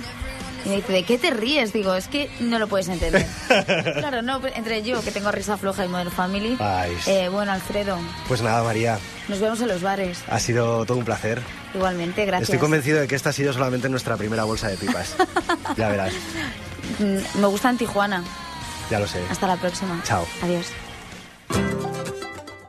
y 0.64 0.68
me 0.68 0.76
dice, 0.76 0.92
¿de 0.92 1.04
qué 1.04 1.18
te 1.18 1.30
ríes? 1.30 1.72
Digo, 1.72 1.94
es 1.94 2.08
que 2.08 2.30
no 2.40 2.58
lo 2.58 2.68
puedes 2.68 2.88
entender. 2.88 3.26
claro, 3.98 4.22
no, 4.22 4.40
entre 4.54 4.82
yo, 4.82 5.02
que 5.02 5.10
tengo 5.10 5.30
risa 5.32 5.56
floja 5.56 5.84
y 5.84 5.88
Modern 5.88 6.10
Family. 6.10 6.56
Eh, 7.06 7.28
bueno, 7.30 7.52
Alfredo, 7.52 7.98
Pues 8.28 8.42
nada, 8.42 8.62
María, 8.62 8.98
nos 9.28 9.40
vemos 9.40 9.60
en 9.60 9.68
los 9.68 9.82
bares. 9.82 10.18
ha 10.28 10.38
sido 10.38 10.84
todo 10.86 10.98
un 10.98 11.04
placer. 11.04 11.40
Igualmente, 11.74 12.24
gracias. 12.26 12.50
Estoy 12.50 12.58
convencido 12.58 13.00
de 13.00 13.08
que 13.08 13.14
esta 13.14 13.30
ha 13.30 13.32
sido 13.32 13.52
solamente 13.52 13.88
nuestra 13.88 14.16
primera 14.16 14.44
bolsa 14.44 14.68
de 14.68 14.76
pipas. 14.76 15.14
ya 15.76 15.88
verás, 15.88 16.12
Mm, 16.98 17.40
Me 17.40 17.46
gusta 17.46 17.70
en 17.70 17.78
Tijuana. 17.78 18.22
ya 18.90 18.98
lo 18.98 19.06
sé. 19.06 19.20
Hasta 19.30 19.46
la 19.46 19.56
próxima. 19.56 20.00
Chao. 20.04 20.26
Adiós. 20.42 20.66